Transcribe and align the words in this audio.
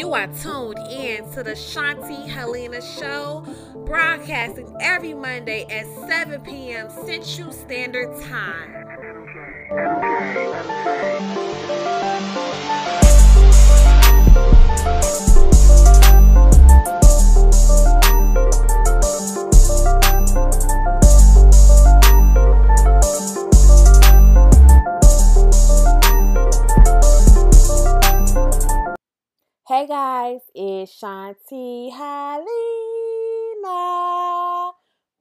You 0.00 0.14
are 0.14 0.28
tuned 0.28 0.78
in 0.78 1.30
to 1.32 1.42
the 1.42 1.50
Shanti 1.50 2.26
Helena 2.26 2.80
Show, 2.80 3.44
broadcasting 3.84 4.74
every 4.80 5.12
Monday 5.12 5.64
at 5.64 5.84
7 6.08 6.40
p.m. 6.40 6.88
Central 6.88 7.52
Standard 7.52 8.08
Time. 8.22 8.72
Hey 29.80 29.86
guys, 29.86 30.40
it's 30.54 30.92
Shanti 31.00 31.90
Helena. 31.90 32.44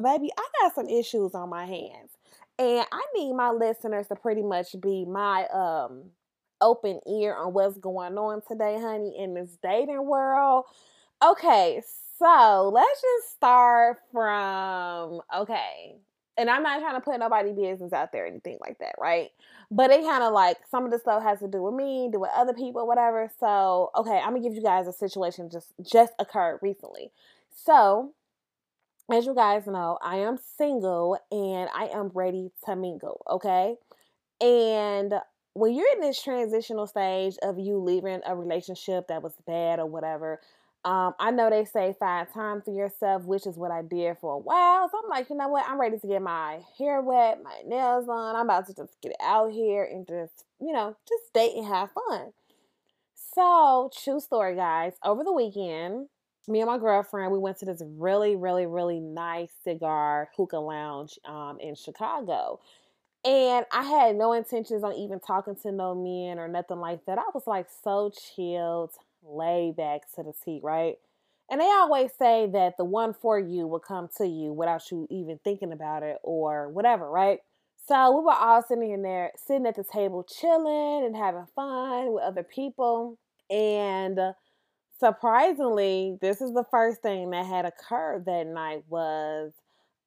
baby, 0.00 0.30
I 0.38 0.46
got 0.60 0.74
some 0.74 0.88
issues 0.88 1.34
on 1.34 1.48
my 1.48 1.66
hands, 1.66 2.10
and 2.58 2.86
I 2.92 3.02
need 3.16 3.32
my 3.34 3.50
listeners 3.50 4.06
to 4.08 4.14
pretty 4.14 4.42
much 4.42 4.76
be 4.80 5.04
my 5.04 5.46
um 5.48 6.10
open 6.60 7.00
ear 7.08 7.34
on 7.34 7.52
what's 7.52 7.76
going 7.78 8.16
on 8.16 8.40
today, 8.46 8.78
honey, 8.80 9.16
in 9.18 9.34
this 9.34 9.58
dating 9.62 10.06
world. 10.06 10.64
Okay, 11.24 11.82
so 12.18 12.70
let's 12.72 13.00
just 13.00 13.34
start 13.34 13.98
from 14.12 15.20
okay. 15.36 15.96
And 16.36 16.50
I'm 16.50 16.64
not 16.64 16.80
trying 16.80 16.96
to 16.96 17.00
put 17.00 17.18
nobody 17.20 17.52
business 17.52 17.92
out 17.92 18.10
there 18.10 18.24
or 18.24 18.26
anything 18.26 18.58
like 18.60 18.78
that, 18.78 18.96
right? 18.98 19.30
But 19.70 19.90
it 19.90 20.02
kind 20.02 20.24
of 20.24 20.32
like 20.32 20.58
some 20.68 20.84
of 20.84 20.90
the 20.90 20.98
stuff 20.98 21.22
has 21.22 21.38
to 21.40 21.48
do 21.48 21.62
with 21.62 21.74
me, 21.74 22.08
do 22.12 22.20
with 22.20 22.30
other 22.34 22.52
people, 22.52 22.86
whatever. 22.86 23.30
So 23.38 23.90
okay, 23.96 24.18
I'm 24.18 24.30
gonna 24.30 24.40
give 24.40 24.54
you 24.54 24.62
guys 24.62 24.86
a 24.86 24.92
situation 24.92 25.50
just 25.50 25.72
just 25.82 26.12
occurred 26.18 26.58
recently. 26.62 27.10
So 27.54 28.12
as 29.12 29.26
you 29.26 29.34
guys 29.34 29.66
know, 29.66 29.98
I 30.02 30.16
am 30.16 30.38
single 30.56 31.18
and 31.30 31.68
I 31.74 31.88
am 31.92 32.10
ready 32.14 32.50
to 32.64 32.76
mingle, 32.76 33.22
okay? 33.30 33.76
And 34.40 35.14
when 35.52 35.74
you're 35.74 35.92
in 35.92 36.00
this 36.00 36.22
transitional 36.22 36.86
stage 36.86 37.36
of 37.42 37.58
you 37.58 37.78
leaving 37.78 38.20
a 38.26 38.34
relationship 38.34 39.08
that 39.08 39.22
was 39.22 39.34
bad 39.46 39.78
or 39.78 39.86
whatever, 39.86 40.40
um, 40.84 41.14
I 41.18 41.30
know 41.30 41.48
they 41.48 41.64
say 41.64 41.94
find 41.98 42.28
time 42.32 42.60
for 42.62 42.70
yourself, 42.74 43.24
which 43.24 43.46
is 43.46 43.56
what 43.56 43.70
I 43.70 43.82
did 43.82 44.18
for 44.18 44.34
a 44.34 44.38
while. 44.38 44.88
So 44.90 44.98
I'm 45.02 45.08
like, 45.08 45.30
you 45.30 45.36
know 45.36 45.48
what? 45.48 45.64
I'm 45.66 45.80
ready 45.80 45.98
to 45.98 46.06
get 46.06 46.20
my 46.20 46.60
hair 46.78 47.00
wet, 47.00 47.42
my 47.42 47.62
nails 47.66 48.08
on. 48.08 48.36
I'm 48.36 48.44
about 48.44 48.66
to 48.66 48.74
just 48.74 49.00
get 49.00 49.12
out 49.22 49.52
here 49.52 49.84
and 49.84 50.06
just, 50.06 50.44
you 50.60 50.72
know, 50.72 50.94
just 51.08 51.32
date 51.32 51.56
and 51.56 51.66
have 51.66 51.90
fun. 51.92 52.32
So, 53.14 53.90
true 54.04 54.20
story, 54.20 54.54
guys. 54.56 54.92
Over 55.02 55.24
the 55.24 55.32
weekend, 55.32 56.08
me 56.46 56.60
and 56.60 56.68
my 56.68 56.78
girlfriend, 56.78 57.32
we 57.32 57.38
went 57.38 57.58
to 57.60 57.64
this 57.64 57.82
really, 57.82 58.36
really, 58.36 58.66
really 58.66 59.00
nice 59.00 59.50
cigar 59.64 60.28
hookah 60.36 60.58
lounge 60.58 61.18
um, 61.24 61.58
in 61.60 61.74
Chicago. 61.74 62.60
And 63.24 63.64
I 63.72 63.82
had 63.84 64.16
no 64.16 64.34
intentions 64.34 64.84
on 64.84 64.92
even 64.94 65.18
talking 65.18 65.56
to 65.62 65.72
no 65.72 65.94
men 65.94 66.38
or 66.38 66.46
nothing 66.46 66.78
like 66.78 67.06
that. 67.06 67.16
I 67.16 67.24
was 67.32 67.46
like 67.46 67.68
so 67.82 68.10
chilled, 68.10 68.90
lay 69.24 69.72
back 69.76 70.02
to 70.14 70.22
the 70.22 70.32
seat, 70.44 70.60
right? 70.62 70.96
And 71.50 71.60
they 71.60 71.66
always 71.66 72.10
say 72.18 72.48
that 72.52 72.76
the 72.78 72.84
one 72.84 73.12
for 73.12 73.38
you 73.38 73.66
will 73.66 73.80
come 73.80 74.08
to 74.16 74.26
you 74.26 74.52
without 74.52 74.90
you 74.90 75.06
even 75.10 75.38
thinking 75.44 75.72
about 75.72 76.02
it 76.02 76.18
or 76.22 76.70
whatever, 76.70 77.10
right? 77.10 77.40
So 77.86 78.16
we 78.16 78.24
were 78.24 78.32
all 78.32 78.62
sitting 78.62 78.92
in 78.92 79.02
there, 79.02 79.32
sitting 79.36 79.66
at 79.66 79.76
the 79.76 79.84
table, 79.84 80.24
chilling 80.24 81.04
and 81.04 81.14
having 81.14 81.46
fun 81.54 82.12
with 82.12 82.24
other 82.24 82.42
people. 82.42 83.18
And 83.50 84.18
surprisingly, 84.98 86.16
this 86.22 86.40
is 86.40 86.54
the 86.54 86.64
first 86.70 87.02
thing 87.02 87.30
that 87.30 87.44
had 87.44 87.66
occurred 87.66 88.24
that 88.24 88.46
night 88.46 88.84
was 88.88 89.52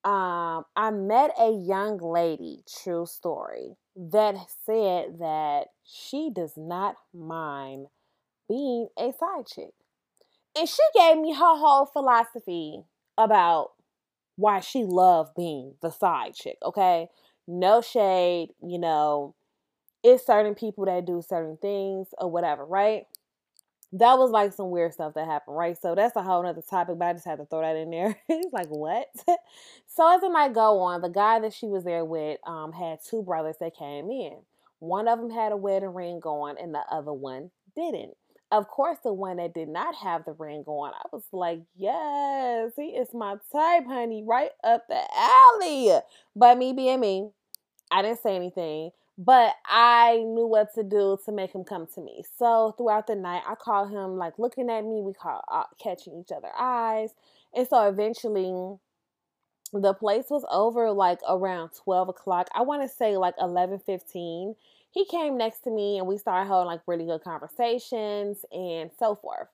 um, 0.04 0.64
I 0.76 0.90
met 0.92 1.32
a 1.40 1.52
young 1.52 2.00
lady, 2.00 2.64
true 2.82 3.06
story, 3.06 3.76
that 3.96 4.36
said 4.66 5.20
that 5.20 5.68
she 5.84 6.32
does 6.34 6.54
not 6.56 6.96
mind 7.14 7.88
being 8.48 8.88
a 8.98 9.12
side 9.14 9.48
chick. 9.48 9.74
And 10.58 10.68
she 10.68 10.82
gave 10.96 11.18
me 11.18 11.34
her 11.34 11.56
whole 11.56 11.86
philosophy 11.86 12.84
about 13.18 13.72
why 14.36 14.60
she 14.60 14.84
loved 14.84 15.36
being 15.36 15.76
the 15.82 15.92
side 15.92 16.34
chick, 16.34 16.58
okay? 16.64 17.10
No 17.48 17.82
shade, 17.82 18.50
you 18.62 18.80
know, 18.80 19.36
it's 20.04 20.26
certain 20.26 20.56
people 20.56 20.86
that 20.86 21.06
do 21.06 21.22
certain 21.28 21.58
things 21.58 22.08
or 22.18 22.30
whatever, 22.30 22.66
right? 22.66 23.04
That 23.94 24.18
was 24.18 24.32
like 24.32 24.54
some 24.54 24.70
weird 24.70 24.94
stuff 24.94 25.14
that 25.16 25.28
happened, 25.28 25.58
right? 25.58 25.78
So 25.80 25.96
that's 25.96 26.16
a 26.16 26.22
whole 26.22 26.46
other 26.46 26.62
topic, 26.62 26.98
but 27.00 27.06
I 27.06 27.14
just 27.14 27.26
had 27.26 27.38
to 27.38 27.46
throw 27.46 27.62
that 27.62 27.76
in 27.76 27.90
there. 27.90 28.18
He's 28.28 28.52
like, 28.52 28.68
what? 28.68 29.08
so 29.88 30.16
as 30.16 30.24
it 30.24 30.32
might 30.32 30.54
go 30.54 30.80
on, 30.80 31.02
the 31.02 31.10
guy 31.10 31.40
that 31.40 31.54
she 31.54 31.68
was 31.68 31.84
there 31.84 32.06
with 32.06 32.40
um, 32.46 32.74
had 32.74 33.00
two 33.08 33.24
brothers 33.24 33.56
that 33.60 33.76
came 33.76 34.10
in. 34.12 34.38
One 34.80 35.08
of 35.08 35.20
them 35.20 35.32
had 35.32 35.52
a 35.52 35.58
wedding 35.58 35.94
ring 35.94 36.22
on, 36.24 36.58
and 36.60 36.74
the 36.74 36.84
other 36.92 37.14
one 37.14 37.50
didn't. 37.76 38.16
Of 38.50 38.70
course, 38.70 38.98
the 39.04 39.12
one 39.12 39.38
that 39.38 39.54
did 39.54 39.68
not 39.68 39.94
have 39.96 40.24
the 40.24 40.32
ring 40.32 40.64
on, 40.68 40.94
I 40.94 41.08
was 41.12 41.26
like, 41.34 41.60
yes, 41.76 42.72
he 42.78 42.96
is 42.96 43.14
my 43.14 43.36
type, 43.52 43.86
honey, 43.86 44.24
right 44.26 44.52
up 44.64 44.88
the 44.88 45.02
alley. 45.14 46.00
But 46.34 46.58
me 46.58 46.72
being 46.72 47.02
me, 47.02 47.30
I 47.92 48.02
didn't 48.02 48.22
say 48.22 48.38
anything, 48.38 48.92
but 49.18 49.54
I 49.66 50.24
knew 50.26 50.48
what 50.48 50.74
to 50.76 50.84
do 50.84 51.18
to 51.26 51.32
make 51.34 51.54
him 51.54 51.66
come 51.66 51.88
to 51.96 52.02
me. 52.02 52.24
So 52.38 52.74
throughout 52.78 53.08
the 53.08 53.16
night, 53.16 53.44
I 53.46 53.56
called 53.56 53.92
him 53.92 54.18
like 54.18 54.40
looking 54.40 54.70
at 54.70 54.86
me. 54.86 55.02
We 55.02 55.14
called 55.14 55.44
uh, 55.52 55.64
catching 55.78 56.18
each 56.18 56.32
other 56.32 56.52
eyes, 56.58 57.10
and 57.54 57.68
so 57.68 57.88
eventually, 57.90 58.78
the 59.74 59.94
place 59.94 60.26
was 60.30 60.46
over 60.50 60.92
like 60.92 61.20
around 61.28 61.72
twelve 61.84 62.08
o'clock. 62.08 62.48
I 62.56 62.62
want 62.62 62.84
to 62.84 62.88
say 62.88 63.18
like 63.18 63.36
eleven 63.42 63.80
fifteen 63.80 64.56
he 64.92 65.06
came 65.06 65.38
next 65.38 65.60
to 65.62 65.70
me 65.70 65.98
and 65.98 66.08
we 66.08 66.18
started 66.18 66.48
having 66.48 66.66
like 66.66 66.82
really 66.88 67.06
good 67.06 67.24
conversations 67.24 68.46
and 68.52 68.90
so 68.98 69.16
forth. 69.16 69.48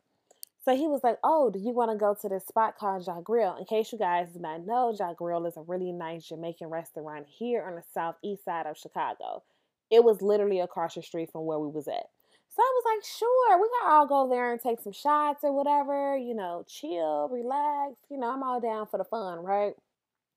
So 0.63 0.75
he 0.75 0.87
was 0.87 1.01
like, 1.03 1.17
Oh, 1.23 1.49
do 1.49 1.59
you 1.59 1.71
want 1.71 1.91
to 1.91 1.97
go 1.97 2.15
to 2.21 2.29
this 2.29 2.45
spot 2.45 2.77
called 2.77 3.05
Ja 3.05 3.19
Grill? 3.21 3.57
In 3.57 3.65
case 3.65 3.91
you 3.91 3.97
guys 3.97 4.29
do 4.33 4.39
not 4.39 4.65
know, 4.65 4.95
Ja 4.97 5.13
Grill 5.13 5.45
is 5.45 5.57
a 5.57 5.61
really 5.61 5.91
nice 5.91 6.27
Jamaican 6.27 6.69
restaurant 6.69 7.25
here 7.27 7.63
on 7.67 7.75
the 7.75 7.83
southeast 7.93 8.45
side 8.45 8.65
of 8.65 8.77
Chicago. 8.77 9.43
It 9.91 10.03
was 10.03 10.21
literally 10.21 10.59
across 10.59 10.95
the 10.95 11.01
street 11.01 11.31
from 11.31 11.45
where 11.45 11.59
we 11.59 11.69
was 11.69 11.87
at. 11.87 12.07
So 12.55 12.61
I 12.61 12.71
was 12.75 12.83
like, 12.85 13.03
sure, 13.03 13.61
we 13.61 13.67
can 13.67 13.91
all 13.91 14.05
go 14.05 14.29
there 14.29 14.51
and 14.51 14.61
take 14.61 14.79
some 14.79 14.93
shots 14.93 15.43
or 15.43 15.51
whatever, 15.51 16.15
you 16.15 16.35
know, 16.35 16.63
chill, 16.67 17.27
relax. 17.31 17.95
You 18.11 18.19
know, 18.19 18.31
I'm 18.31 18.43
all 18.43 18.61
down 18.61 18.85
for 18.85 18.99
the 18.99 19.03
fun, 19.03 19.39
right? 19.39 19.73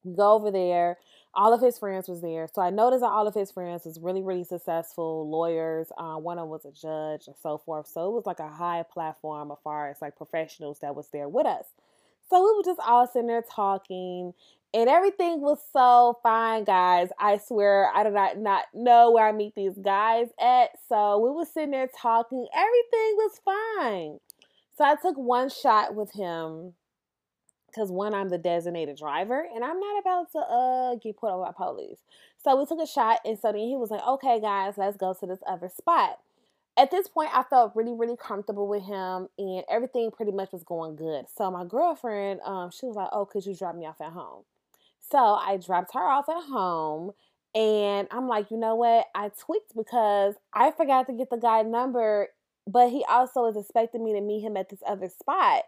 We 0.07 0.15
go 0.15 0.33
over 0.33 0.51
there 0.51 0.99
all 1.37 1.53
of 1.53 1.61
his 1.61 1.79
friends 1.79 2.09
was 2.09 2.23
there. 2.23 2.49
So 2.53 2.63
I 2.63 2.71
noticed 2.71 3.03
that 3.03 3.11
all 3.11 3.29
of 3.29 3.35
his 3.35 3.51
friends 3.51 3.85
was 3.85 4.01
really, 4.01 4.23
really 4.23 4.43
successful 4.43 5.29
lawyers. 5.29 5.93
Uh, 5.97 6.17
one 6.17 6.39
of 6.39 6.45
them 6.45 6.51
was 6.51 6.65
a 6.65 6.73
judge 6.73 7.27
and 7.27 7.37
so 7.43 7.59
forth. 7.59 7.87
So 7.87 8.09
it 8.09 8.13
was 8.13 8.25
like 8.27 8.41
a 8.41 8.49
high 8.49 8.83
platform 8.91 9.53
as 9.53 9.59
far 9.63 9.91
as 9.91 10.01
like 10.01 10.17
professionals 10.17 10.79
that 10.81 10.97
was 10.97 11.09
there 11.13 11.29
with 11.29 11.47
us. 11.47 11.67
So 12.31 12.43
we 12.43 12.57
were 12.57 12.65
just 12.65 12.81
all 12.85 13.07
sitting 13.07 13.29
there 13.29 13.45
talking 13.49 14.33
and 14.73 14.89
everything 14.89 15.43
was 15.43 15.59
so 15.73 16.19
fine, 16.23 16.65
guys. 16.65 17.11
I 17.21 17.37
swear 17.37 17.91
I 17.95 18.03
did 18.03 18.15
not, 18.15 18.39
not 18.39 18.65
know 18.75 19.13
where 19.13 19.29
I 19.29 19.33
meet 19.33 19.55
these 19.55 19.77
guys 19.79 20.29
at. 20.41 20.71
So 20.89 21.19
we 21.19 21.31
were 21.31 21.45
sitting 21.45 21.71
there 21.71 21.89
talking. 22.01 22.47
Everything 22.55 23.17
was 23.17 23.41
fine. 23.45 24.19
So 24.77 24.85
I 24.85 24.97
took 24.97 25.17
one 25.17 25.51
shot 25.51 25.95
with 25.95 26.13
him 26.13 26.73
because 27.69 27.91
one, 27.91 28.15
I'm 28.15 28.29
the 28.29 28.39
designated 28.39 28.97
driver, 28.97 29.47
and 29.55 29.65
I'm 29.65 29.79
not 29.81 30.01
about 30.01 30.33
to 30.33 30.39
uh 30.39 30.95
get 30.97 31.17
put 31.19 31.31
over 31.31 31.45
by 31.45 31.53
police. 31.53 31.99
So 32.43 32.57
we 32.57 32.67
took 32.67 32.81
a 32.81 32.87
shot, 32.87 33.21
and 33.25 33.39
so 33.39 33.53
then 33.53 33.61
he 33.63 33.77
was 33.77 33.91
like, 33.91 34.07
"Okay, 34.07 34.41
guys, 34.41 34.75
let's 34.79 34.97
go 34.97 35.15
to 35.15 35.27
this 35.27 35.41
other 35.47 35.69
spot." 35.69 36.19
At 36.79 36.91
this 36.91 37.09
point, 37.09 37.31
I 37.35 37.43
felt 37.43 37.75
really, 37.75 37.95
really 37.95 38.17
comfortable 38.17 38.69
with 38.69 38.83
him, 38.85 39.29
and 39.39 39.65
everything 39.71 40.11
pretty 40.11 40.33
much 40.33 40.53
was 40.53 40.63
going 40.63 40.97
good. 40.97 41.27
So 41.35 41.51
my 41.51 41.65
girlfriend, 41.65 42.41
um, 42.43 42.71
she 42.71 42.87
was 42.87 42.97
like, 42.97 43.09
"Oh, 43.13 43.25
could 43.27 43.47
you 43.47 43.55
drop 43.57 43.75
me 43.77 43.87
off 43.87 44.01
at 44.01 44.13
home?" 44.13 44.45
So 45.01 45.19
I 45.19 45.57
dropped 45.59 45.95
her 45.95 46.01
off 46.01 46.29
at 46.29 46.45
home, 46.45 47.13
And 47.55 48.07
I'm 48.11 48.29
like, 48.29 48.51
you 48.51 48.59
know 48.59 48.75
what? 48.75 49.07
I 49.15 49.31
tweaked 49.31 49.75
because 49.75 50.35
I 50.53 50.73
forgot 50.73 51.07
to 51.07 51.15
get 51.15 51.31
the 51.31 51.39
guy 51.39 51.63
number, 51.63 52.29
but 52.67 52.91
he 52.91 53.05
also 53.09 53.47
is 53.47 53.57
expecting 53.57 54.05
me 54.05 54.13
to 54.13 54.21
meet 54.21 54.43
him 54.43 54.57
at 54.59 54.69
this 54.69 54.83
other 54.87 55.09
spot. 55.09 55.63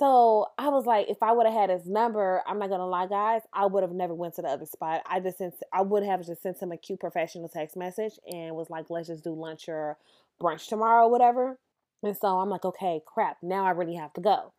So 0.00 0.46
I 0.56 0.70
was 0.70 0.86
like, 0.86 1.10
if 1.10 1.22
I 1.22 1.30
would 1.32 1.44
have 1.44 1.54
had 1.54 1.68
his 1.68 1.86
number, 1.86 2.42
I'm 2.46 2.58
not 2.58 2.70
gonna 2.70 2.86
lie, 2.86 3.06
guys, 3.06 3.42
I 3.52 3.66
would 3.66 3.82
have 3.82 3.92
never 3.92 4.14
went 4.14 4.32
to 4.36 4.42
the 4.42 4.48
other 4.48 4.64
spot. 4.64 5.02
I 5.04 5.20
just 5.20 5.36
sent, 5.36 5.52
I 5.74 5.82
would 5.82 6.04
have 6.04 6.24
just 6.24 6.42
sent 6.42 6.58
him 6.58 6.72
a 6.72 6.78
cute 6.78 7.00
professional 7.00 7.50
text 7.50 7.76
message 7.76 8.14
and 8.26 8.56
was 8.56 8.70
like, 8.70 8.86
let's 8.88 9.08
just 9.08 9.24
do 9.24 9.34
lunch 9.34 9.68
or 9.68 9.98
brunch 10.42 10.68
tomorrow, 10.68 11.04
or 11.04 11.10
whatever. 11.10 11.58
And 12.02 12.16
so 12.16 12.28
I'm 12.28 12.48
like, 12.48 12.64
okay, 12.64 13.02
crap, 13.04 13.36
now 13.42 13.66
I 13.66 13.72
really 13.72 13.96
have 13.96 14.14
to 14.14 14.22
go. 14.22 14.54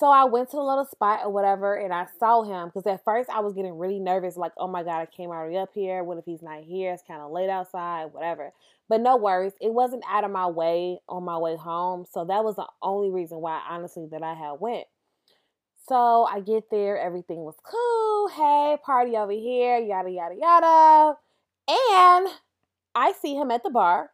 So 0.00 0.06
I 0.10 0.24
went 0.24 0.48
to 0.50 0.56
the 0.56 0.62
little 0.62 0.86
spot 0.86 1.20
or 1.24 1.30
whatever 1.30 1.74
and 1.74 1.92
I 1.92 2.06
saw 2.18 2.42
him 2.42 2.68
because 2.68 2.86
at 2.86 3.04
first 3.04 3.28
I 3.28 3.40
was 3.40 3.52
getting 3.52 3.76
really 3.76 3.98
nervous, 3.98 4.34
like, 4.34 4.52
oh 4.56 4.66
my 4.66 4.82
God, 4.82 5.02
I 5.02 5.04
came 5.04 5.28
already 5.28 5.58
up 5.58 5.72
here. 5.74 6.02
What 6.02 6.16
if 6.16 6.24
he's 6.24 6.40
not 6.40 6.64
here? 6.64 6.94
It's 6.94 7.02
kind 7.06 7.20
of 7.20 7.30
late 7.30 7.50
outside, 7.50 8.06
whatever. 8.14 8.54
But 8.88 9.02
no 9.02 9.18
worries, 9.18 9.52
it 9.60 9.74
wasn't 9.74 10.02
out 10.08 10.24
of 10.24 10.30
my 10.30 10.46
way 10.46 11.00
on 11.06 11.24
my 11.24 11.36
way 11.36 11.54
home. 11.54 12.06
So 12.10 12.24
that 12.24 12.42
was 12.42 12.56
the 12.56 12.66
only 12.80 13.10
reason 13.10 13.42
why, 13.42 13.60
honestly, 13.68 14.06
that 14.10 14.22
I 14.22 14.32
had 14.32 14.52
went. 14.58 14.86
So 15.86 16.24
I 16.24 16.40
get 16.40 16.70
there, 16.70 16.98
everything 16.98 17.40
was 17.40 17.56
cool. 17.62 18.28
Hey, 18.28 18.78
party 18.82 19.18
over 19.18 19.32
here, 19.32 19.76
yada, 19.80 20.10
yada, 20.10 20.34
yada. 20.34 21.18
And 21.68 22.28
I 22.94 23.12
see 23.20 23.34
him 23.34 23.50
at 23.50 23.62
the 23.62 23.70
bar 23.70 24.12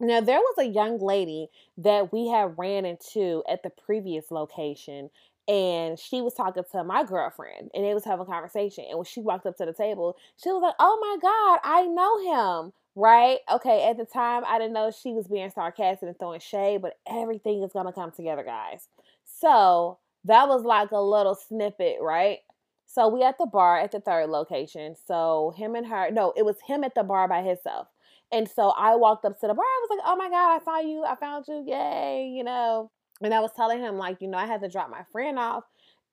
now, 0.00 0.20
there 0.20 0.38
was 0.38 0.54
a 0.58 0.64
young 0.68 0.98
lady 0.98 1.48
that 1.78 2.12
we 2.12 2.28
had 2.28 2.56
ran 2.58 2.84
into 2.84 3.42
at 3.48 3.62
the 3.62 3.70
previous 3.70 4.30
location, 4.30 5.10
and 5.48 5.98
she 5.98 6.20
was 6.20 6.34
talking 6.34 6.62
to 6.72 6.84
my 6.84 7.04
girlfriend, 7.04 7.70
and 7.74 7.84
they 7.84 7.94
was 7.94 8.04
having 8.04 8.22
a 8.26 8.30
conversation. 8.30 8.84
And 8.88 8.98
when 8.98 9.04
she 9.06 9.20
walked 9.20 9.46
up 9.46 9.56
to 9.56 9.66
the 9.66 9.72
table, 9.72 10.16
she 10.36 10.50
was 10.50 10.62
like, 10.62 10.74
"Oh 10.78 10.98
my 11.00 11.16
God, 11.20 11.60
I 11.64 11.86
know 11.86 12.62
him." 12.64 12.72
Right? 12.94 13.38
Okay. 13.50 13.84
At 13.88 13.96
the 13.96 14.04
time, 14.04 14.42
I 14.46 14.58
didn't 14.58 14.72
know 14.74 14.90
she 14.90 15.12
was 15.12 15.28
being 15.28 15.50
sarcastic 15.50 16.08
and 16.08 16.18
throwing 16.18 16.40
shade, 16.40 16.82
but 16.82 16.98
everything 17.06 17.62
is 17.62 17.72
gonna 17.72 17.92
come 17.92 18.10
together, 18.10 18.42
guys. 18.42 18.88
So 19.24 19.98
that 20.24 20.48
was 20.48 20.62
like 20.64 20.90
a 20.90 21.00
little 21.00 21.34
snippet, 21.34 21.98
right? 22.00 22.40
So 22.86 23.08
we 23.08 23.22
at 23.22 23.38
the 23.38 23.46
bar 23.46 23.78
at 23.78 23.92
the 23.92 24.00
third 24.00 24.30
location. 24.30 24.96
So 25.06 25.52
him 25.56 25.74
and 25.74 25.86
her, 25.86 26.10
no, 26.10 26.32
it 26.36 26.44
was 26.44 26.56
him 26.66 26.82
at 26.84 26.94
the 26.94 27.02
bar 27.04 27.28
by 27.28 27.42
himself. 27.42 27.88
And 28.32 28.48
so 28.48 28.70
I 28.70 28.96
walked 28.96 29.24
up 29.24 29.40
to 29.40 29.46
the 29.46 29.54
bar. 29.54 29.64
I 29.64 29.86
was 29.88 29.96
like, 29.96 30.06
oh 30.06 30.16
my 30.16 30.28
God, 30.28 30.60
I 30.60 30.64
saw 30.64 30.78
you. 30.80 31.04
I 31.04 31.14
found 31.16 31.46
you. 31.48 31.64
Yay. 31.66 32.32
You 32.34 32.44
know, 32.44 32.90
and 33.22 33.32
I 33.34 33.40
was 33.40 33.50
telling 33.56 33.80
him, 33.80 33.96
like, 33.96 34.20
you 34.20 34.28
know, 34.28 34.38
I 34.38 34.46
had 34.46 34.60
to 34.62 34.68
drop 34.68 34.90
my 34.90 35.02
friend 35.12 35.38
off. 35.38 35.64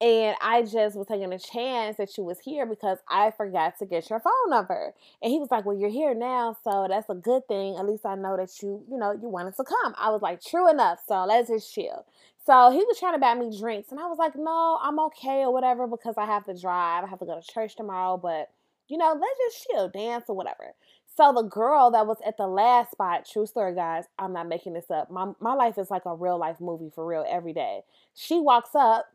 And 0.02 0.36
I 0.42 0.62
just 0.64 0.98
was 0.98 1.08
taking 1.08 1.32
a 1.32 1.40
chance 1.40 1.96
that 1.98 2.18
you 2.18 2.26
was 2.26 2.38
here 2.40 2.66
because 2.66 2.98
I 3.08 3.32
forgot 3.32 3.80
to 3.80 3.86
get 3.86 4.10
your 4.10 4.20
phone 4.20 4.50
number. 4.50 4.94
And 5.22 5.32
he 5.32 5.40
was 5.40 5.50
like, 5.52 5.66
Well, 5.66 5.78
you're 5.78 5.90
here 5.90 6.14
now, 6.14 6.58
so 6.66 6.86
that's 6.90 7.10
a 7.10 7.16
good 7.16 7.48
thing. 7.48 7.78
At 7.78 7.88
least 7.88 8.06
I 8.06 8.16
know 8.16 8.36
that 8.36 8.50
you, 8.62 8.84
you 8.90 8.98
know, 8.98 9.14
you 9.14 9.30
wanted 9.30 9.56
to 9.56 9.64
come. 9.64 9.96
I 9.98 10.10
was 10.10 10.22
like, 10.22 10.44
True 10.44 10.70
enough. 10.70 11.00
So 11.08 11.24
let's 11.24 11.48
just 11.50 11.74
chill. 11.74 12.06
So 12.46 12.72
he 12.72 12.80
was 12.80 13.00
trying 13.00 13.14
to 13.14 13.20
buy 13.20 13.36
me 13.36 13.58
drinks. 13.58 13.92
And 13.92 14.00
I 14.02 14.08
was 14.08 14.18
like, 14.18 14.36
No, 14.36 14.78
I'm 14.84 15.00
okay 15.00 15.44
or 15.44 15.54
whatever 15.54 15.88
because 15.88 16.16
I 16.18 16.26
have 16.26 16.44
to 16.46 16.60
drive. 16.60 17.06
I 17.06 17.08
have 17.08 17.20
to 17.20 17.26
go 17.26 17.40
to 17.40 17.54
church 17.54 17.78
tomorrow. 17.78 18.18
But, 18.18 18.50
you 18.90 18.98
know, 18.98 19.14
let's 19.14 19.40
just 19.48 19.68
chill, 19.72 19.88
dance 19.88 20.26
or 20.28 20.36
whatever. 20.36 20.74
So 21.18 21.32
the 21.34 21.44
girl 21.44 21.92
that 21.92 22.08
was 22.08 22.18
at 22.26 22.38
the 22.38 22.48
last 22.48 22.92
spot, 22.92 23.26
true 23.32 23.46
story, 23.46 23.74
guys, 23.74 24.06
I'm 24.20 24.34
not 24.34 24.48
making 24.50 24.74
this 24.74 24.92
up. 24.92 25.10
My 25.10 25.32
my 25.40 25.54
life 25.54 25.78
is 25.78 25.90
like 25.90 26.06
a 26.06 26.16
real 26.16 26.38
life 26.38 26.60
movie 26.60 26.92
for 26.94 27.06
real 27.06 27.26
every 27.28 27.54
day. 27.54 27.82
She 28.14 28.40
walks 28.40 28.72
up 28.76 29.06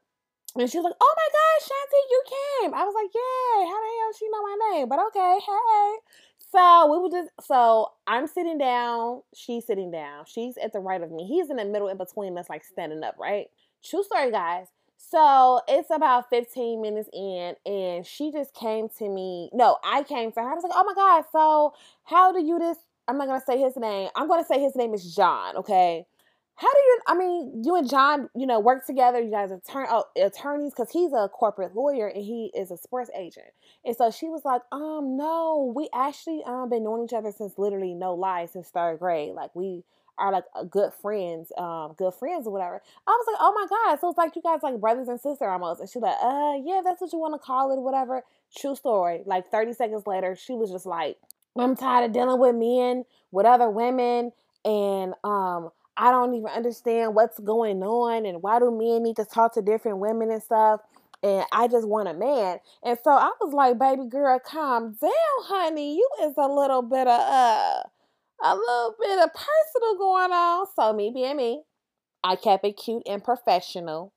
and 0.56 0.70
she's 0.70 0.82
like, 0.82 0.94
"Oh 1.00 1.14
my 1.16 1.28
gosh, 1.32 1.68
Shanti, 1.68 2.10
you 2.10 2.22
came!" 2.62 2.74
I 2.74 2.84
was 2.84 2.94
like, 2.94 3.10
"Yeah, 3.14 3.66
how 3.70 3.80
the 3.80 4.00
hell 4.00 4.12
she 4.18 4.28
know 4.30 4.42
my 4.42 4.72
name?" 4.72 4.88
But 4.88 4.98
okay, 5.08 5.38
hey. 5.46 5.96
So 6.52 6.90
we 6.92 6.98
were 6.98 7.10
just 7.10 7.30
so 7.46 7.92
I'm 8.06 8.26
sitting 8.26 8.58
down, 8.58 9.22
she's 9.34 9.66
sitting 9.66 9.90
down. 9.90 10.24
She's 10.26 10.56
at 10.58 10.72
the 10.72 10.80
right 10.80 11.02
of 11.02 11.12
me. 11.12 11.26
He's 11.26 11.50
in 11.50 11.56
the 11.56 11.64
middle 11.64 11.88
in 11.88 11.96
between 11.98 12.36
us, 12.38 12.50
like 12.50 12.64
standing 12.64 13.04
up, 13.04 13.16
right? 13.18 13.48
True 13.84 14.02
story, 14.02 14.30
guys. 14.32 14.66
So 15.08 15.60
it's 15.66 15.90
about 15.90 16.28
15 16.28 16.80
minutes 16.82 17.08
in, 17.12 17.54
and 17.64 18.06
she 18.06 18.30
just 18.30 18.54
came 18.54 18.88
to 18.98 19.08
me. 19.08 19.50
No, 19.52 19.78
I 19.82 20.02
came 20.02 20.30
to 20.32 20.40
her. 20.40 20.50
I 20.50 20.54
was 20.54 20.62
like, 20.62 20.72
oh 20.74 20.84
my 20.84 20.94
God, 20.94 21.24
so 21.32 21.74
how 22.04 22.32
do 22.32 22.40
you 22.44 22.58
this? 22.58 22.76
I'm 23.08 23.16
not 23.18 23.26
gonna 23.26 23.42
say 23.44 23.58
his 23.58 23.76
name. 23.76 24.10
I'm 24.14 24.28
gonna 24.28 24.44
say 24.44 24.60
his 24.60 24.76
name 24.76 24.94
is 24.94 25.14
John, 25.16 25.56
okay? 25.56 26.06
How 26.54 26.68
do 26.68 26.78
you 26.78 26.98
I 27.06 27.14
mean, 27.14 27.62
you 27.64 27.74
and 27.76 27.88
John, 27.88 28.28
you 28.36 28.46
know, 28.46 28.60
work 28.60 28.86
together, 28.86 29.18
you 29.20 29.30
guys 29.30 29.50
are 29.50 29.60
turn 29.68 29.86
oh, 29.90 30.04
attorneys, 30.22 30.72
because 30.74 30.90
he's 30.90 31.12
a 31.12 31.28
corporate 31.28 31.74
lawyer 31.74 32.06
and 32.06 32.22
he 32.22 32.52
is 32.54 32.70
a 32.70 32.76
sports 32.76 33.10
agent. 33.16 33.48
And 33.84 33.96
so 33.96 34.10
she 34.10 34.28
was 34.28 34.44
like, 34.44 34.62
um, 34.70 35.16
no, 35.16 35.72
we 35.74 35.88
actually 35.94 36.42
um 36.46 36.68
been 36.68 36.84
knowing 36.84 37.04
each 37.04 37.14
other 37.14 37.32
since 37.32 37.58
literally 37.58 37.94
no 37.94 38.14
lie, 38.14 38.46
since 38.46 38.68
third 38.68 38.98
grade. 38.98 39.32
Like 39.34 39.56
we 39.56 39.82
are 40.20 40.32
like 40.32 40.44
good 40.70 40.92
friends, 41.00 41.50
um, 41.58 41.94
good 41.96 42.14
friends 42.14 42.46
or 42.46 42.52
whatever. 42.52 42.80
I 43.06 43.10
was 43.10 43.26
like, 43.26 43.36
oh 43.40 43.52
my 43.52 43.66
God. 43.68 44.00
So 44.00 44.10
it's 44.10 44.18
like 44.18 44.36
you 44.36 44.42
guys 44.42 44.60
like 44.62 44.80
brothers 44.80 45.08
and 45.08 45.20
sister 45.20 45.48
almost. 45.48 45.80
And 45.80 45.88
she's 45.88 46.02
like, 46.02 46.16
uh, 46.22 46.54
yeah, 46.64 46.82
that's 46.84 47.00
what 47.00 47.12
you 47.12 47.18
want 47.18 47.34
to 47.34 47.38
call 47.38 47.72
it, 47.72 47.80
whatever. 47.80 48.22
True 48.56 48.76
story. 48.76 49.22
Like 49.26 49.50
30 49.50 49.72
seconds 49.72 50.06
later, 50.06 50.36
she 50.36 50.52
was 50.52 50.70
just 50.70 50.86
like, 50.86 51.16
I'm 51.58 51.74
tired 51.76 52.06
of 52.06 52.12
dealing 52.12 52.38
with 52.38 52.54
men, 52.54 53.04
with 53.32 53.46
other 53.46 53.68
women, 53.70 54.32
and 54.64 55.14
um, 55.24 55.70
I 55.96 56.10
don't 56.10 56.34
even 56.34 56.48
understand 56.48 57.14
what's 57.14 57.38
going 57.40 57.82
on 57.82 58.24
and 58.26 58.42
why 58.42 58.58
do 58.58 58.70
men 58.70 59.02
need 59.02 59.16
to 59.16 59.24
talk 59.24 59.54
to 59.54 59.62
different 59.62 59.98
women 59.98 60.30
and 60.30 60.42
stuff. 60.42 60.80
And 61.22 61.44
I 61.52 61.68
just 61.68 61.86
want 61.86 62.08
a 62.08 62.14
man. 62.14 62.58
And 62.82 62.98
so 63.02 63.10
I 63.10 63.30
was 63.40 63.52
like, 63.52 63.78
baby 63.78 64.08
girl, 64.08 64.38
calm 64.38 64.96
down, 65.00 65.10
honey. 65.44 65.96
You 65.96 66.08
is 66.22 66.34
a 66.38 66.48
little 66.48 66.82
bit 66.82 67.06
of 67.06 67.20
uh 67.20 67.82
a 68.42 68.54
little 68.54 68.96
bit 69.00 69.18
of 69.18 69.30
personal 69.32 69.98
going 69.98 70.32
on. 70.32 70.66
So 70.76 70.92
me 70.92 71.10
being 71.14 71.36
me, 71.36 71.62
I 72.22 72.36
kept 72.36 72.64
it 72.64 72.76
cute 72.76 73.02
and 73.06 73.22
professional. 73.22 74.12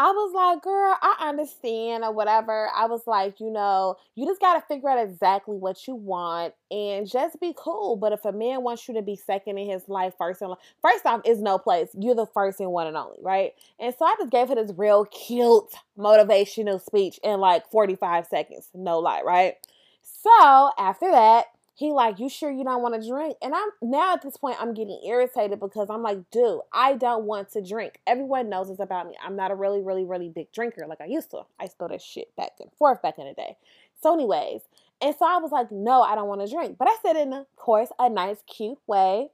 I 0.00 0.12
was 0.12 0.32
like, 0.32 0.62
girl, 0.62 0.96
I 1.02 1.28
understand 1.28 2.04
or 2.04 2.12
whatever. 2.12 2.68
I 2.72 2.86
was 2.86 3.02
like, 3.08 3.40
you 3.40 3.50
know, 3.50 3.96
you 4.14 4.26
just 4.26 4.40
got 4.40 4.54
to 4.54 4.60
figure 4.68 4.88
out 4.88 5.04
exactly 5.04 5.56
what 5.56 5.88
you 5.88 5.96
want 5.96 6.54
and 6.70 7.10
just 7.10 7.40
be 7.40 7.52
cool. 7.56 7.96
But 7.96 8.12
if 8.12 8.24
a 8.24 8.30
man 8.30 8.62
wants 8.62 8.86
you 8.86 8.94
to 8.94 9.02
be 9.02 9.16
second 9.16 9.58
in 9.58 9.68
his 9.68 9.88
life, 9.88 10.14
first 10.16 10.40
in 10.40 10.50
life, 10.50 10.58
first 10.80 11.04
off, 11.04 11.22
is 11.24 11.42
no 11.42 11.58
place. 11.58 11.88
You're 11.98 12.14
the 12.14 12.26
first 12.26 12.60
and 12.60 12.70
one 12.70 12.86
and 12.86 12.96
only, 12.96 13.18
right? 13.20 13.54
And 13.80 13.92
so 13.98 14.04
I 14.04 14.14
just 14.20 14.30
gave 14.30 14.48
her 14.50 14.54
this 14.54 14.70
real 14.76 15.04
cute 15.06 15.74
motivational 15.98 16.80
speech 16.80 17.18
in 17.24 17.40
like 17.40 17.68
45 17.68 18.28
seconds. 18.28 18.68
No 18.74 19.00
lie, 19.00 19.22
right? 19.22 19.54
So 20.02 20.70
after 20.78 21.10
that, 21.10 21.46
he 21.78 21.92
like, 21.92 22.18
you 22.18 22.28
sure 22.28 22.50
you 22.50 22.64
don't 22.64 22.82
want 22.82 23.00
to 23.00 23.08
drink? 23.08 23.36
And 23.40 23.54
I'm 23.54 23.68
now 23.80 24.14
at 24.14 24.22
this 24.22 24.36
point, 24.36 24.56
I'm 24.58 24.74
getting 24.74 25.00
irritated 25.06 25.60
because 25.60 25.88
I'm 25.88 26.02
like, 26.02 26.28
dude, 26.32 26.58
I 26.72 26.94
don't 26.94 27.22
want 27.22 27.52
to 27.52 27.62
drink. 27.62 28.00
Everyone 28.04 28.48
knows 28.48 28.68
this 28.68 28.80
about 28.80 29.06
me. 29.06 29.14
I'm 29.24 29.36
not 29.36 29.52
a 29.52 29.54
really, 29.54 29.80
really, 29.80 30.04
really 30.04 30.28
big 30.28 30.50
drinker 30.50 30.88
like 30.88 31.00
I 31.00 31.04
used 31.04 31.30
to. 31.30 31.42
I 31.60 31.68
stole 31.68 31.86
that 31.86 32.02
shit 32.02 32.34
back 32.34 32.54
and 32.58 32.68
forth 32.72 33.00
back 33.00 33.16
in 33.16 33.26
the 33.26 33.32
day. 33.32 33.56
So, 34.02 34.12
anyways, 34.12 34.62
and 35.00 35.14
so 35.16 35.24
I 35.24 35.38
was 35.38 35.52
like, 35.52 35.70
no, 35.70 36.02
I 36.02 36.16
don't 36.16 36.26
want 36.26 36.40
to 36.40 36.52
drink. 36.52 36.78
But 36.78 36.88
I 36.88 36.96
said 37.00 37.16
in, 37.16 37.32
of 37.32 37.46
course, 37.54 37.90
a 37.96 38.10
nice, 38.10 38.38
cute 38.52 38.78
way. 38.88 39.28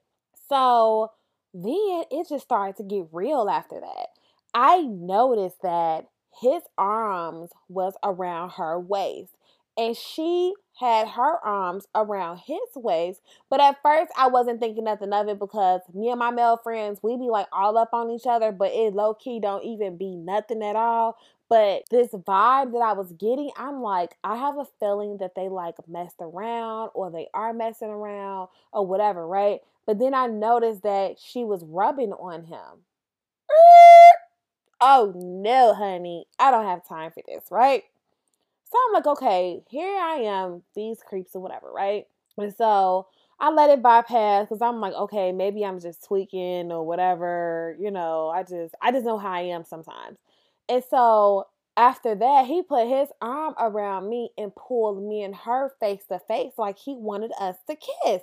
So 0.47 1.13
then 1.55 2.05
it 2.11 2.29
just 2.29 2.45
started 2.45 2.77
to 2.77 2.83
get 2.83 3.09
real 3.11 3.49
after 3.49 3.81
that. 3.81 4.09
I 4.53 4.83
noticed 4.83 5.63
that 5.63 6.09
his 6.43 6.61
arms 6.77 7.53
was 7.71 7.95
around 8.05 8.51
her 8.51 8.79
waist 8.79 9.33
and 9.79 9.97
she 9.97 10.53
had 10.75 11.09
her 11.09 11.39
arms 11.45 11.87
around 11.95 12.39
his 12.39 12.59
waist. 12.75 13.21
But 13.49 13.61
at 13.61 13.81
first, 13.83 14.13
I 14.17 14.27
wasn't 14.29 14.61
thinking 14.61 14.85
nothing 14.85 15.13
of 15.13 15.29
it 15.29 15.39
because 15.39 15.81
me 15.93 16.11
and 16.11 16.19
my 16.19 16.31
male 16.31 16.57
friends, 16.57 17.01
we 17.03 17.17
be 17.17 17.31
like 17.31 17.47
all 17.53 17.79
up 17.79 17.91
on 17.93 18.11
each 18.11 18.27
other, 18.27 18.53
but 18.53 18.73
it 18.73 18.95
low 18.95 19.15
key 19.15 19.41
don't 19.41 19.65
even 19.65 19.97
be 19.97 20.17
nothing 20.17 20.63
at 20.63 20.77
all. 20.77 21.17
But 21.49 21.85
this 21.91 22.09
vibe 22.09 22.73
that 22.73 22.83
I 22.83 22.93
was 22.95 23.13
getting, 23.13 23.51
I'm 23.57 23.83
like, 23.83 24.17
I 24.25 24.37
have 24.37 24.59
a 24.59 24.65
feeling 24.81 25.19
that 25.19 25.35
they 25.35 25.49
like 25.49 25.77
messed 25.87 26.17
around 26.21 26.91
or 26.95 27.11
they 27.11 27.29
are 27.35 27.53
messing 27.53 27.91
around 27.91 28.49
or 28.73 28.87
whatever, 28.87 29.27
right? 29.27 29.61
But 29.87 29.99
then 29.99 30.15
I 30.15 30.27
noticed 30.27 30.83
that 30.83 31.19
she 31.21 31.45
was 31.45 31.63
rubbing 31.65 32.13
on 32.13 32.45
him. 32.45 32.85
Oh 34.81 35.13
no, 35.17 35.73
honey, 35.75 36.27
I 36.39 36.51
don't 36.51 36.67
have 36.67 36.87
time 36.87 37.11
for 37.11 37.23
this, 37.27 37.45
right? 37.51 37.85
So 38.75 38.81
I'm 38.89 38.93
like, 38.95 39.07
okay, 39.07 39.63
here 39.71 39.87
I 39.87 40.17
am, 40.25 40.63
these 40.75 40.99
creeps 41.07 41.37
or 41.37 41.41
whatever, 41.41 41.71
right? 41.73 42.07
And 42.37 42.53
so 42.53 43.07
I 43.39 43.51
let 43.51 43.71
it 43.71 43.83
bypass 43.83 44.47
because 44.47 44.61
I'm 44.61 44.81
like, 44.81 44.95
okay, 44.95 45.31
maybe 45.31 45.65
I'm 45.65 45.79
just 45.79 46.05
tweaking 46.05 46.73
or 46.73 46.85
whatever, 46.85 47.77
you 47.79 47.93
know. 47.93 48.31
I 48.35 48.43
just 48.43 48.75
I 48.83 48.91
just 48.91 49.05
know 49.05 49.17
how 49.19 49.31
I 49.33 49.43
am 49.43 49.65
sometimes. 49.65 50.19
And 50.69 50.83
so 50.91 51.47
after 51.77 52.17
that, 52.17 52.47
he 52.47 52.63
put 52.63 52.89
his 52.89 53.11
arm 53.21 53.55
around 53.61 54.09
me 54.09 54.31
and 54.37 54.53
pulled 54.57 55.07
me 55.09 55.23
and 55.23 55.37
her 55.37 55.71
face 55.79 56.05
to 56.09 56.19
face 56.19 56.55
like 56.59 56.79
he 56.79 56.97
wanted 56.97 57.31
us 57.39 57.57
to 57.69 57.77
kiss. 57.77 58.23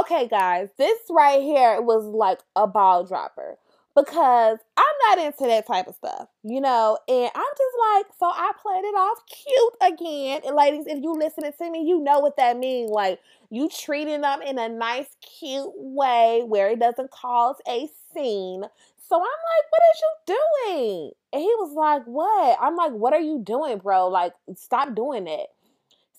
Okay, 0.00 0.26
guys, 0.26 0.68
this 0.78 0.98
right 1.10 1.42
here 1.42 1.80
was 1.80 2.04
like 2.04 2.40
a 2.56 2.66
ball 2.66 3.04
dropper 3.04 3.56
because 3.94 4.58
I'm 4.76 4.84
not 5.08 5.18
into 5.18 5.46
that 5.46 5.66
type 5.66 5.86
of 5.86 5.94
stuff, 5.94 6.28
you 6.42 6.60
know. 6.60 6.98
And 7.08 7.30
I'm 7.34 7.52
just 7.58 7.76
like, 7.94 8.06
so 8.18 8.26
I 8.26 8.52
played 8.60 8.84
it 8.84 8.94
off 8.94 9.18
cute 9.28 9.92
again. 9.92 10.40
And 10.46 10.56
ladies, 10.56 10.86
if 10.86 11.02
you 11.02 11.12
listening 11.14 11.52
to 11.56 11.70
me, 11.70 11.84
you 11.86 12.00
know 12.02 12.20
what 12.20 12.36
that 12.36 12.58
means. 12.58 12.90
Like 12.90 13.20
you 13.50 13.68
treating 13.68 14.22
them 14.22 14.42
in 14.42 14.58
a 14.58 14.68
nice, 14.68 15.08
cute 15.38 15.72
way 15.76 16.42
where 16.46 16.70
it 16.70 16.80
doesn't 16.80 17.10
cause 17.10 17.56
a 17.68 17.88
scene. 18.14 18.64
So 19.08 19.16
I'm 19.16 19.20
like, 19.20 19.66
what 19.70 19.82
is 19.92 20.02
you 20.02 20.36
doing? 20.66 21.10
And 21.34 21.42
he 21.42 21.48
was 21.58 21.74
like, 21.74 22.04
what? 22.06 22.58
I'm 22.60 22.76
like, 22.76 22.92
what 22.92 23.12
are 23.12 23.20
you 23.20 23.42
doing, 23.44 23.78
bro? 23.78 24.08
Like, 24.08 24.32
stop 24.56 24.94
doing 24.94 25.26
it. 25.26 25.48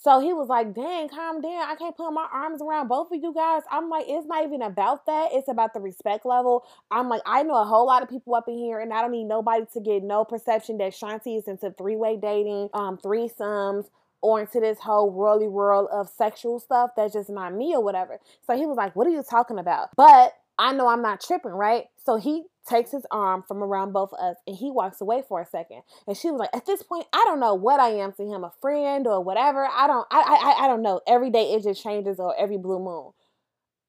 So 0.04 0.20
he 0.20 0.34
was 0.34 0.50
like, 0.50 0.74
dang, 0.76 1.08
calm 1.08 1.40
down. 1.40 1.70
I 1.70 1.76
can't 1.76 1.96
put 1.96 2.12
my 2.12 2.28
arms 2.30 2.62
around 2.62 2.90
both 2.90 3.10
of 3.10 3.24
you 3.24 3.34
guys. 3.34 3.62
I'm 3.72 3.90
like, 3.90 4.04
it's 4.10 4.28
not 4.28 4.44
even 4.44 4.62
about 4.62 5.06
that. 5.06 5.30
It's 5.32 5.48
about 5.48 5.74
the 5.74 5.80
respect 5.80 6.26
level. 6.26 6.66
I'm 6.92 7.08
like, 7.08 7.22
I 7.26 7.44
know 7.44 7.56
a 7.56 7.64
whole 7.64 7.86
lot 7.86 8.04
of 8.04 8.10
people 8.10 8.36
up 8.36 8.50
in 8.50 8.58
here, 8.58 8.82
and 8.82 8.92
I 8.92 9.02
don't 9.02 9.12
need 9.12 9.24
nobody 9.24 9.66
to 9.74 9.80
get 9.80 10.04
no 10.04 10.26
perception 10.26 10.78
that 10.80 10.92
Shanti 10.92 11.38
is 11.38 11.48
into 11.48 11.72
three 11.72 11.96
way 11.96 12.18
dating, 12.18 12.70
um, 12.74 12.98
threesomes, 12.98 13.86
or 14.22 14.42
into 14.42 14.60
this 14.60 14.80
whole 14.80 15.10
worldly 15.10 15.48
world 15.48 15.88
of 15.90 16.10
sexual 16.10 16.60
stuff. 16.60 16.92
That's 16.98 17.14
just 17.14 17.30
not 17.30 17.54
me 17.54 17.74
or 17.74 17.82
whatever. 17.82 18.20
So 18.46 18.58
he 18.58 18.66
was 18.66 18.76
like, 18.76 18.98
what 18.98 19.08
are 19.08 19.12
you 19.12 19.24
talking 19.24 19.58
about? 19.58 19.90
But 19.96 20.34
I 20.58 20.74
know 20.74 20.88
I'm 20.88 21.02
not 21.02 21.22
tripping, 21.22 21.52
right? 21.52 21.86
So 21.98 22.18
he 22.18 22.44
takes 22.68 22.92
his 22.92 23.06
arm 23.12 23.44
from 23.48 23.64
around 23.64 23.92
both 23.92 24.14
of 24.14 24.20
us 24.20 24.38
and 24.48 24.56
he 24.56 24.72
walks 24.72 25.02
away 25.02 25.24
for 25.28 25.42
a 25.42 25.46
second. 25.46 25.82
And 26.08 26.16
she 26.16 26.30
was 26.30 26.40
like, 26.40 26.56
at 26.56 26.66
this 26.66 26.84
point, 26.84 27.08
I 27.14 27.24
don't 27.26 27.40
know 27.40 27.56
what 27.56 27.80
I 27.80 27.90
am 27.90 28.14
to 28.14 28.24
him, 28.24 28.44
a 28.44 28.54
friend 28.62 29.08
or 29.08 29.22
whatever. 29.22 29.68
I 29.68 29.88
don't 29.88 30.08
I 30.12 30.22
I 30.22 30.66
I 30.66 30.68
don't 30.68 30.82
know. 30.82 31.02
Every 31.08 31.30
day 31.30 31.54
it 31.54 31.64
just 31.64 31.84
changes 31.84 32.20
or 32.20 32.36
every 32.40 32.58
blue 32.58 32.80
moon. 32.80 33.12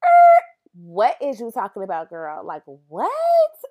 Er, 0.03 0.43
what 0.73 1.15
is 1.21 1.39
you 1.39 1.51
talking 1.51 1.83
about, 1.83 2.09
girl? 2.09 2.43
Like 2.45 2.63
what? 2.87 3.11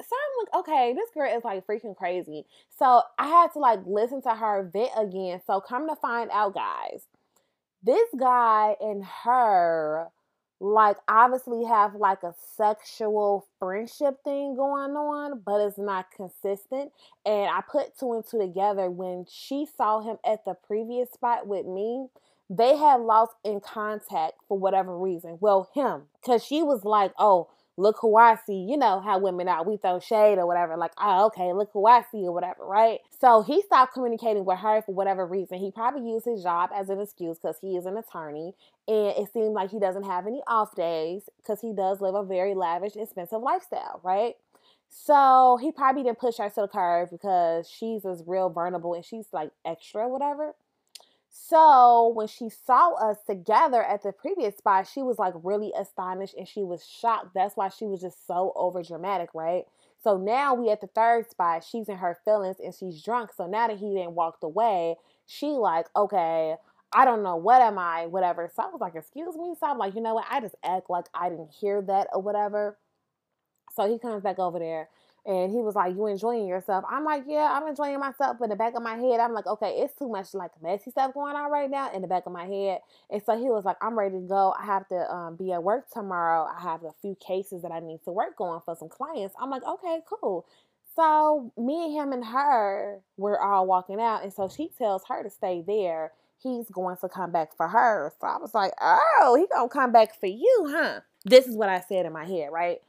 So 0.00 0.16
I'm 0.16 0.44
like, 0.44 0.64
okay, 0.64 0.94
this 0.94 1.10
girl 1.12 1.36
is 1.36 1.44
like 1.44 1.66
freaking 1.66 1.96
crazy. 1.96 2.46
So 2.78 3.02
I 3.18 3.26
had 3.26 3.52
to 3.52 3.58
like 3.58 3.80
listen 3.86 4.22
to 4.22 4.34
her 4.34 4.70
vent 4.72 4.90
again. 4.96 5.40
So 5.46 5.60
come 5.60 5.88
to 5.88 5.96
find 5.96 6.30
out, 6.32 6.54
guys, 6.54 7.02
this 7.82 8.08
guy 8.18 8.76
and 8.80 9.04
her 9.24 10.08
like 10.64 10.96
obviously 11.08 11.64
have 11.64 11.94
like 11.94 12.22
a 12.22 12.34
sexual 12.56 13.46
friendship 13.58 14.24
thing 14.24 14.56
going 14.56 14.92
on, 14.92 15.42
but 15.44 15.60
it's 15.60 15.78
not 15.78 16.06
consistent. 16.10 16.90
And 17.26 17.50
I 17.50 17.60
put 17.70 17.98
two 17.98 18.14
and 18.14 18.24
two 18.28 18.38
together 18.38 18.90
when 18.90 19.26
she 19.30 19.66
saw 19.76 20.00
him 20.00 20.16
at 20.26 20.44
the 20.46 20.54
previous 20.54 21.10
spot 21.10 21.46
with 21.46 21.66
me. 21.66 22.06
They 22.48 22.76
had 22.76 23.00
lost 23.00 23.32
in 23.44 23.60
contact 23.60 24.34
for 24.48 24.58
whatever 24.58 24.98
reason. 24.98 25.38
Well, 25.40 25.70
him, 25.74 26.04
because 26.20 26.44
she 26.44 26.62
was 26.62 26.84
like, 26.84 27.12
oh, 27.18 27.48
look 27.76 27.96
who 28.00 28.16
I 28.16 28.36
see. 28.46 28.66
You 28.68 28.76
know 28.76 29.00
how 29.00 29.18
women 29.18 29.48
are. 29.48 29.64
We 29.64 29.76
throw 29.76 30.00
shade 30.00 30.38
or 30.38 30.46
whatever. 30.46 30.76
Like, 30.76 30.92
oh, 30.98 31.26
okay, 31.26 31.52
look 31.52 31.70
who 31.72 31.86
I 31.86 32.04
see 32.10 32.26
or 32.26 32.32
whatever, 32.32 32.64
right? 32.64 33.00
So 33.18 33.42
he 33.42 33.62
stopped 33.62 33.94
communicating 33.94 34.44
with 34.44 34.58
her 34.58 34.82
for 34.82 34.94
whatever 34.94 35.26
reason. 35.26 35.58
He 35.58 35.70
probably 35.70 36.08
used 36.08 36.26
his 36.26 36.42
job 36.42 36.70
as 36.74 36.88
an 36.88 37.00
excuse 37.00 37.38
because 37.38 37.58
he 37.60 37.76
is 37.76 37.86
an 37.86 37.96
attorney. 37.96 38.54
And 38.86 39.16
it 39.16 39.32
seemed 39.32 39.54
like 39.54 39.70
he 39.70 39.80
doesn't 39.80 40.04
have 40.04 40.26
any 40.26 40.42
off 40.46 40.74
days 40.76 41.22
because 41.38 41.60
he 41.60 41.72
does 41.72 42.00
live 42.00 42.14
a 42.14 42.22
very 42.22 42.54
lavish, 42.54 42.96
expensive 42.96 43.40
lifestyle, 43.40 44.00
right? 44.04 44.34
So 44.88 45.58
he 45.60 45.72
probably 45.72 46.04
didn't 46.04 46.20
push 46.20 46.36
her 46.38 46.48
to 46.50 46.60
the 46.62 46.68
curb 46.68 47.10
because 47.10 47.68
she's 47.68 48.02
just 48.02 48.24
real 48.26 48.48
vulnerable 48.48 48.94
and 48.94 49.04
she's 49.04 49.26
like 49.32 49.50
extra, 49.64 50.08
whatever. 50.08 50.54
So 51.36 52.12
when 52.14 52.28
she 52.28 52.48
saw 52.48 52.94
us 52.94 53.16
together 53.26 53.82
at 53.82 54.04
the 54.04 54.12
previous 54.12 54.56
spot, 54.56 54.86
she 54.86 55.02
was 55.02 55.18
like 55.18 55.34
really 55.42 55.72
astonished 55.76 56.34
and 56.38 56.46
she 56.46 56.62
was 56.62 56.86
shocked. 56.86 57.34
That's 57.34 57.56
why 57.56 57.68
she 57.70 57.86
was 57.86 58.00
just 58.00 58.24
so 58.24 58.52
over 58.54 58.84
dramatic, 58.84 59.30
right? 59.34 59.64
So 60.04 60.16
now 60.16 60.54
we 60.54 60.70
at 60.70 60.80
the 60.80 60.86
third 60.86 61.28
spot, 61.28 61.64
she's 61.64 61.88
in 61.88 61.96
her 61.96 62.16
feelings 62.24 62.58
and 62.62 62.72
she's 62.72 63.02
drunk. 63.02 63.30
So 63.36 63.46
now 63.48 63.66
that 63.66 63.78
he 63.78 63.94
didn't 63.94 64.12
walked 64.12 64.44
away, 64.44 64.94
she 65.26 65.48
like, 65.48 65.86
okay, 65.96 66.54
I 66.92 67.04
don't 67.04 67.24
know 67.24 67.34
what 67.36 67.62
am 67.62 67.78
I, 67.78 68.06
whatever. 68.06 68.48
So 68.54 68.62
I 68.62 68.66
was 68.66 68.80
like, 68.80 68.94
excuse 68.94 69.34
me. 69.36 69.54
So 69.58 69.66
I'm 69.66 69.78
like, 69.78 69.96
you 69.96 70.02
know 70.02 70.14
what? 70.14 70.26
I 70.30 70.40
just 70.40 70.54
act 70.62 70.88
like 70.88 71.06
I 71.12 71.30
didn't 71.30 71.50
hear 71.50 71.82
that 71.82 72.06
or 72.12 72.22
whatever. 72.22 72.78
So 73.74 73.90
he 73.90 73.98
comes 73.98 74.22
back 74.22 74.38
over 74.38 74.60
there 74.60 74.88
and 75.26 75.50
he 75.50 75.58
was 75.58 75.74
like, 75.74 75.94
You 75.94 76.06
enjoying 76.06 76.46
yourself? 76.46 76.84
I'm 76.90 77.04
like, 77.04 77.24
Yeah, 77.26 77.48
I'm 77.52 77.66
enjoying 77.66 77.98
myself. 77.98 78.36
But 78.38 78.44
in 78.44 78.50
the 78.50 78.56
back 78.56 78.74
of 78.76 78.82
my 78.82 78.96
head, 78.96 79.20
I'm 79.20 79.32
like, 79.32 79.46
Okay, 79.46 79.78
it's 79.78 79.94
too 79.94 80.08
much 80.08 80.34
like 80.34 80.50
messy 80.62 80.90
stuff 80.90 81.14
going 81.14 81.34
on 81.34 81.50
right 81.50 81.70
now 81.70 81.92
in 81.92 82.02
the 82.02 82.08
back 82.08 82.26
of 82.26 82.32
my 82.32 82.44
head. 82.44 82.80
And 83.10 83.22
so 83.24 83.36
he 83.36 83.44
was 83.44 83.64
like, 83.64 83.76
I'm 83.80 83.98
ready 83.98 84.16
to 84.16 84.26
go. 84.26 84.54
I 84.58 84.66
have 84.66 84.86
to 84.88 85.12
um, 85.12 85.36
be 85.36 85.52
at 85.52 85.62
work 85.62 85.90
tomorrow. 85.90 86.46
I 86.46 86.60
have 86.60 86.82
a 86.84 86.92
few 87.00 87.16
cases 87.16 87.62
that 87.62 87.72
I 87.72 87.80
need 87.80 88.00
to 88.04 88.12
work 88.12 88.40
on 88.40 88.60
for 88.64 88.76
some 88.76 88.88
clients. 88.88 89.34
I'm 89.40 89.50
like, 89.50 89.62
Okay, 89.64 90.00
cool. 90.08 90.46
So 90.94 91.52
me 91.56 91.86
and 91.86 91.92
him 91.94 92.12
and 92.12 92.24
her, 92.24 93.00
we're 93.16 93.38
all 93.38 93.66
walking 93.66 94.00
out. 94.00 94.22
And 94.22 94.32
so 94.32 94.48
she 94.48 94.70
tells 94.78 95.02
her 95.08 95.22
to 95.22 95.30
stay 95.30 95.64
there. 95.66 96.12
He's 96.42 96.68
going 96.68 96.98
to 96.98 97.08
come 97.08 97.32
back 97.32 97.56
for 97.56 97.66
her. 97.66 98.12
So 98.20 98.26
I 98.26 98.36
was 98.36 98.52
like, 98.52 98.72
Oh, 98.80 99.36
he 99.38 99.46
gonna 99.50 99.70
come 99.70 99.90
back 99.90 100.20
for 100.20 100.26
you, 100.26 100.66
huh? 100.70 101.00
This 101.24 101.46
is 101.46 101.56
what 101.56 101.70
I 101.70 101.80
said 101.80 102.04
in 102.04 102.12
my 102.12 102.26
head, 102.26 102.50
right? 102.52 102.82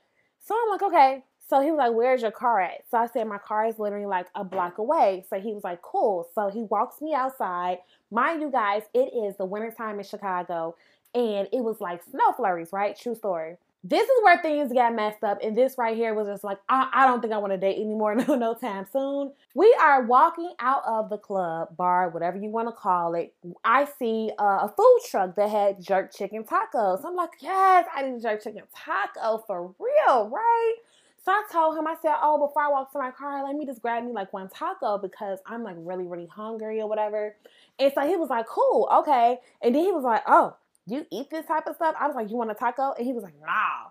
So 0.45 0.55
I'm 0.55 0.69
like, 0.69 0.83
okay, 0.83 1.23
so 1.47 1.61
he 1.61 1.71
was 1.71 1.77
like, 1.77 1.93
Where's 1.93 2.21
your 2.21 2.31
car 2.31 2.61
at? 2.61 2.83
So 2.89 2.97
I 2.97 3.07
said, 3.07 3.27
My 3.27 3.37
car 3.37 3.67
is 3.67 3.79
literally 3.79 4.05
like 4.05 4.27
a 4.35 4.43
block 4.43 4.77
away. 4.77 5.25
So 5.29 5.39
he 5.39 5.53
was 5.53 5.63
like, 5.63 5.81
Cool. 5.81 6.27
So 6.33 6.49
he 6.49 6.63
walks 6.63 7.01
me 7.01 7.13
outside. 7.13 7.79
Mind 8.11 8.41
you 8.41 8.51
guys, 8.51 8.83
it 8.93 9.13
is 9.13 9.37
the 9.37 9.45
wintertime 9.45 9.99
in 9.99 10.05
Chicago 10.05 10.75
and 11.15 11.47
it 11.53 11.63
was 11.63 11.79
like 11.79 12.03
snow 12.03 12.33
flurries, 12.35 12.73
right? 12.73 12.99
True 12.99 13.15
story. 13.15 13.55
This 13.87 14.01
is 14.01 14.23
where 14.23 14.41
things 14.41 14.73
got 14.73 14.95
messed 14.95 15.23
up, 15.23 15.37
and 15.43 15.55
this 15.55 15.77
right 15.77 15.95
here 15.95 16.15
was 16.15 16.27
just 16.27 16.43
like, 16.43 16.57
I, 16.67 16.89
I 16.91 17.05
don't 17.05 17.21
think 17.21 17.31
I 17.31 17.37
want 17.37 17.53
to 17.53 17.57
date 17.57 17.75
anymore, 17.75 18.15
no, 18.27 18.33
no 18.33 18.55
time 18.55 18.87
soon. 18.91 19.31
We 19.53 19.77
are 19.79 20.01
walking 20.01 20.53
out 20.59 20.81
of 20.87 21.11
the 21.11 21.19
club, 21.19 21.77
bar, 21.77 22.09
whatever 22.09 22.37
you 22.37 22.49
want 22.49 22.67
to 22.67 22.71
call 22.71 23.13
it. 23.13 23.35
I 23.63 23.87
see 23.99 24.31
uh, 24.39 24.67
a 24.67 24.73
food 24.75 24.99
truck 25.07 25.35
that 25.35 25.49
had 25.49 25.83
jerk 25.83 26.11
chicken 26.15 26.43
tacos. 26.43 27.05
I'm 27.05 27.15
like, 27.15 27.29
yes, 27.41 27.85
I 27.95 28.01
need 28.01 28.23
jerk 28.23 28.43
chicken 28.43 28.63
taco 28.75 29.43
for 29.45 29.75
real, 29.77 30.29
right? 30.29 30.73
So 31.25 31.31
I 31.31 31.41
told 31.51 31.75
him, 31.75 31.87
I 31.87 31.95
said, 32.03 32.13
oh, 32.21 32.37
before 32.45 32.61
I 32.61 32.69
walk 32.69 32.91
to 32.91 32.99
my 32.99 33.09
car, 33.09 33.43
let 33.43 33.55
me 33.55 33.65
just 33.65 33.81
grab 33.81 34.03
me 34.05 34.11
like 34.11 34.31
one 34.31 34.47
taco 34.47 34.99
because 34.99 35.39
I'm 35.47 35.63
like 35.63 35.75
really, 35.79 36.05
really 36.05 36.27
hungry 36.27 36.79
or 36.79 36.87
whatever. 36.87 37.35
And 37.79 37.91
so 37.95 38.07
he 38.07 38.15
was 38.15 38.29
like, 38.29 38.45
cool, 38.45 38.87
okay. 38.93 39.39
And 39.63 39.73
then 39.73 39.83
he 39.83 39.91
was 39.91 40.03
like, 40.03 40.21
oh, 40.27 40.55
you 40.85 41.03
eat 41.11 41.31
this 41.31 41.47
type 41.47 41.65
of 41.65 41.77
stuff? 41.77 41.95
I 41.99 42.05
was 42.05 42.15
like, 42.15 42.29
you 42.29 42.35
want 42.35 42.51
a 42.51 42.53
taco? 42.53 42.93
And 42.95 43.07
he 43.07 43.11
was 43.11 43.23
like, 43.23 43.33
nah. 43.41 43.89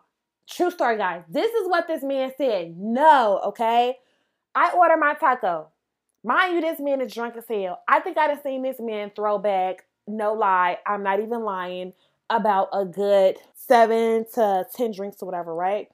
True 0.49 0.71
story, 0.71 0.97
guys. 0.97 1.23
This 1.29 1.53
is 1.53 1.69
what 1.69 1.89
this 1.89 2.05
man 2.05 2.31
said. 2.39 2.77
No, 2.79 3.41
okay. 3.47 3.97
I 4.55 4.71
order 4.71 4.97
my 4.97 5.15
taco. 5.15 5.69
Mind 6.23 6.55
you, 6.55 6.61
this 6.61 6.79
man 6.79 7.01
is 7.01 7.13
drunk 7.13 7.37
as 7.37 7.49
hell. 7.49 7.81
I 7.89 7.99
think 7.99 8.17
I'd 8.17 8.31
have 8.31 8.43
seen 8.45 8.63
this 8.63 8.79
man 8.79 9.11
throw 9.17 9.39
back, 9.39 9.85
no 10.07 10.35
lie, 10.35 10.79
I'm 10.87 11.03
not 11.03 11.19
even 11.19 11.43
lying, 11.43 11.95
about 12.31 12.69
a 12.73 12.85
good 12.85 13.39
seven 13.55 14.25
to 14.35 14.67
10 14.73 14.93
drinks 14.93 15.21
or 15.21 15.27
whatever, 15.27 15.53
right? 15.53 15.89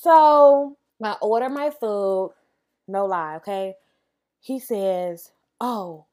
So 0.00 0.76
I 1.02 1.12
order 1.20 1.48
my 1.48 1.70
food, 1.70 2.32
no 2.88 3.06
lie, 3.06 3.36
okay? 3.36 3.74
He 4.40 4.58
says, 4.60 5.30
Oh, 5.60 6.06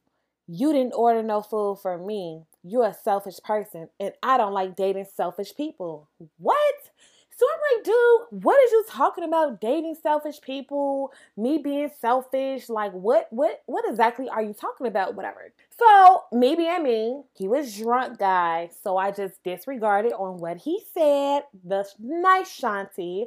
you 0.47 0.73
didn't 0.73 0.93
order 0.93 1.23
no 1.23 1.41
food 1.41 1.79
for 1.81 1.97
me. 1.97 2.43
You're 2.63 2.87
a 2.87 2.93
selfish 2.93 3.39
person, 3.43 3.89
and 3.99 4.13
I 4.21 4.37
don't 4.37 4.53
like 4.53 4.75
dating 4.75 5.07
selfish 5.15 5.55
people. 5.55 6.09
What? 6.37 6.75
So 7.35 7.45
I'm 7.51 7.77
like, 7.77 7.85
dude, 7.85 8.43
what 8.43 8.61
is 8.63 8.71
you 8.71 8.85
talking 8.87 9.23
about? 9.23 9.59
Dating 9.61 9.95
selfish 9.95 10.39
people, 10.41 11.11
me 11.35 11.57
being 11.57 11.89
selfish, 11.99 12.69
like 12.69 12.91
what 12.91 13.27
what 13.31 13.63
what 13.65 13.83
exactly 13.89 14.29
are 14.29 14.43
you 14.43 14.53
talking 14.53 14.85
about? 14.85 15.15
Whatever. 15.15 15.51
So 15.79 16.23
me 16.31 16.55
being 16.55 16.83
me, 16.83 17.23
he 17.33 17.47
was 17.47 17.75
drunk, 17.77 18.19
guy. 18.19 18.69
So 18.83 18.97
I 18.97 19.09
just 19.11 19.43
disregarded 19.43 20.13
on 20.13 20.37
what 20.37 20.57
he 20.57 20.81
said. 20.93 21.43
The 21.65 21.87
nice 21.99 22.59
Shanti 22.61 23.25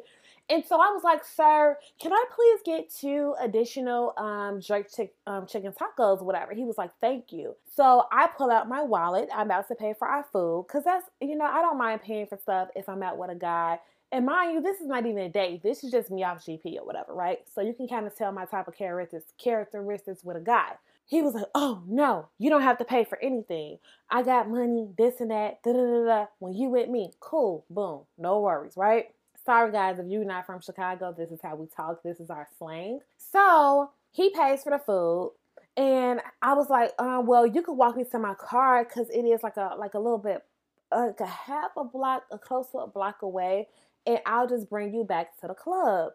and 0.51 0.63
so 0.65 0.77
I 0.77 0.91
was 0.91 1.03
like, 1.03 1.25
sir, 1.25 1.79
can 1.99 2.13
I 2.13 2.25
please 2.35 2.61
get 2.67 2.93
two 2.93 3.35
additional 3.41 4.13
um, 4.19 4.61
jerk 4.61 4.93
chick, 4.95 5.15
um, 5.27 5.47
chicken 5.47 5.73
tacos, 5.73 6.23
whatever? 6.23 6.53
He 6.53 6.65
was 6.65 6.77
like, 6.77 6.91
thank 7.01 7.33
you. 7.33 7.57
So 7.75 8.05
I 8.13 8.27
pull 8.27 8.51
out 8.51 8.69
my 8.69 8.83
wallet. 8.83 9.31
I'm 9.35 9.47
about 9.47 9.69
to 9.69 9.75
pay 9.75 9.95
for 9.99 10.07
our 10.07 10.25
food 10.33 10.67
because 10.69 10.85
that's, 10.85 11.07
you 11.23 11.37
know, 11.37 11.47
I 11.47 11.63
don't 11.63 11.79
mind 11.79 12.03
paying 12.03 12.27
for 12.27 12.37
stuff 12.37 12.69
if 12.77 12.89
I'm 12.91 13.03
out 13.03 13.17
with 13.17 13.31
a 13.31 13.35
guy. 13.35 13.79
And 14.13 14.27
mind 14.27 14.53
you, 14.53 14.61
this 14.61 14.81
is 14.81 14.87
not 14.87 15.07
even 15.07 15.23
a 15.23 15.29
date. 15.31 15.63
This 15.63 15.83
is 15.83 15.91
just 15.91 16.11
me 16.11 16.23
off 16.25 16.45
GP 16.45 16.77
or 16.79 16.85
whatever, 16.85 17.15
right? 17.15 17.39
So 17.53 17.63
you 17.63 17.73
can 17.73 17.89
kind 17.89 18.07
of 18.07 18.15
tell 18.15 18.31
my 18.31 18.45
type 18.45 18.69
of 18.69 18.77
characteristics, 18.77 19.33
characteristics 19.43 20.23
with 20.23 20.37
a 20.37 20.41
guy. 20.41 20.73
He 21.07 21.21
was 21.21 21.35
like, 21.35 21.47
"Oh 21.55 21.83
no, 21.87 22.29
you 22.39 22.49
don't 22.49 22.63
have 22.63 22.79
to 22.79 22.85
pay 22.85 23.05
for 23.05 23.19
anything. 23.21 23.79
I 24.09 24.23
got 24.23 24.49
money, 24.49 24.89
this 24.97 25.21
and 25.21 25.31
that. 25.31 25.63
Da 25.63 25.73
da 25.73 25.79
da 25.79 26.05
da. 26.05 26.27
When 26.39 26.55
you 26.55 26.69
with 26.71 26.89
me, 26.89 27.13
cool, 27.21 27.67
boom, 27.69 28.03
no 28.17 28.41
worries, 28.41 28.77
right?" 28.77 29.09
Sorry, 29.45 29.71
guys, 29.73 29.99
if 29.99 30.07
you're 30.09 30.25
not 30.25 30.47
from 30.47 30.61
Chicago, 30.61 31.15
this 31.17 31.31
is 31.31 31.41
how 31.43 31.55
we 31.57 31.67
talk. 31.67 32.03
This 32.03 32.21
is 32.21 32.31
our 32.31 32.49
slang. 32.59 33.01
So 33.19 33.91
he 34.11 34.31
pays 34.31 34.63
for 34.63 34.71
the 34.71 34.79
food. 34.79 35.33
And 35.77 36.21
I 36.41 36.55
was 36.55 36.71
like, 36.71 36.93
uh, 36.99 37.21
well, 37.25 37.47
you 37.47 37.63
could 37.63 37.75
walk 37.75 37.97
me 37.97 38.05
to 38.11 38.19
my 38.19 38.35
car 38.35 38.85
because 38.85 39.11
it 39.11 39.23
is 39.23 39.43
like 39.43 39.57
a 39.57 39.75
like 39.79 39.95
a 39.95 39.99
little 39.99 40.19
bit 40.19 40.43
like 40.93 41.21
a 41.21 41.27
half 41.27 41.73
a 41.77 41.85
block, 41.85 42.25
a 42.31 42.39
close 42.39 42.71
to 42.71 42.79
a 42.79 42.87
block 42.87 43.23
away, 43.23 43.69
and 44.07 44.21
I'll 44.25 44.47
just 44.47 44.71
bring 44.71 44.95
you 44.95 45.05
back 45.05 45.39
to 45.41 45.49
the 45.49 45.55
club. 45.55 46.13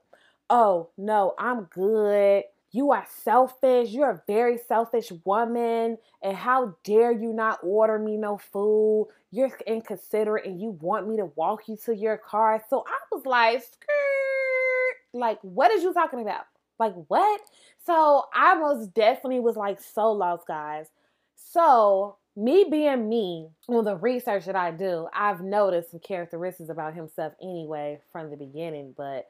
oh, 0.49 0.89
no, 0.97 1.33
I'm 1.37 1.63
good. 1.65 2.43
You 2.71 2.91
are 2.91 3.05
selfish. 3.23 3.89
You're 3.89 4.11
a 4.11 4.23
very 4.27 4.57
selfish 4.57 5.11
woman. 5.23 5.97
And 6.21 6.37
how 6.37 6.75
dare 6.83 7.11
you 7.11 7.33
not 7.33 7.59
order 7.63 7.97
me 7.97 8.17
no 8.17 8.37
food? 8.37 9.07
You're 9.31 9.51
inconsiderate 9.65 10.45
and 10.45 10.61
you 10.61 10.77
want 10.81 11.07
me 11.07 11.17
to 11.17 11.25
walk 11.35 11.67
you 11.67 11.77
to 11.85 11.95
your 11.95 12.17
car. 12.17 12.63
So 12.69 12.83
I 12.87 13.15
was 13.15 13.25
like, 13.25 13.61
skirt. 13.61 14.95
Like, 15.13 15.39
what 15.41 15.71
is 15.71 15.83
you 15.83 15.93
talking 15.93 16.21
about? 16.21 16.45
Like, 16.79 16.93
what? 17.07 17.41
So 17.85 18.25
I 18.33 18.55
most 18.55 18.93
definitely 18.93 19.39
was 19.39 19.55
like 19.55 19.81
so 19.81 20.11
lost, 20.11 20.47
guys. 20.47 20.87
So 21.35 22.17
me 22.35 22.65
being 22.69 23.09
me, 23.09 23.49
well, 23.67 23.83
the 23.83 23.97
research 23.97 24.45
that 24.45 24.55
I 24.55 24.71
do, 24.71 25.07
I've 25.13 25.41
noticed 25.41 25.91
some 25.91 25.99
characteristics 25.99 26.69
about 26.69 26.93
himself 26.93 27.33
anyway 27.41 27.99
from 28.11 28.29
the 28.29 28.37
beginning, 28.37 28.93
but 28.95 29.29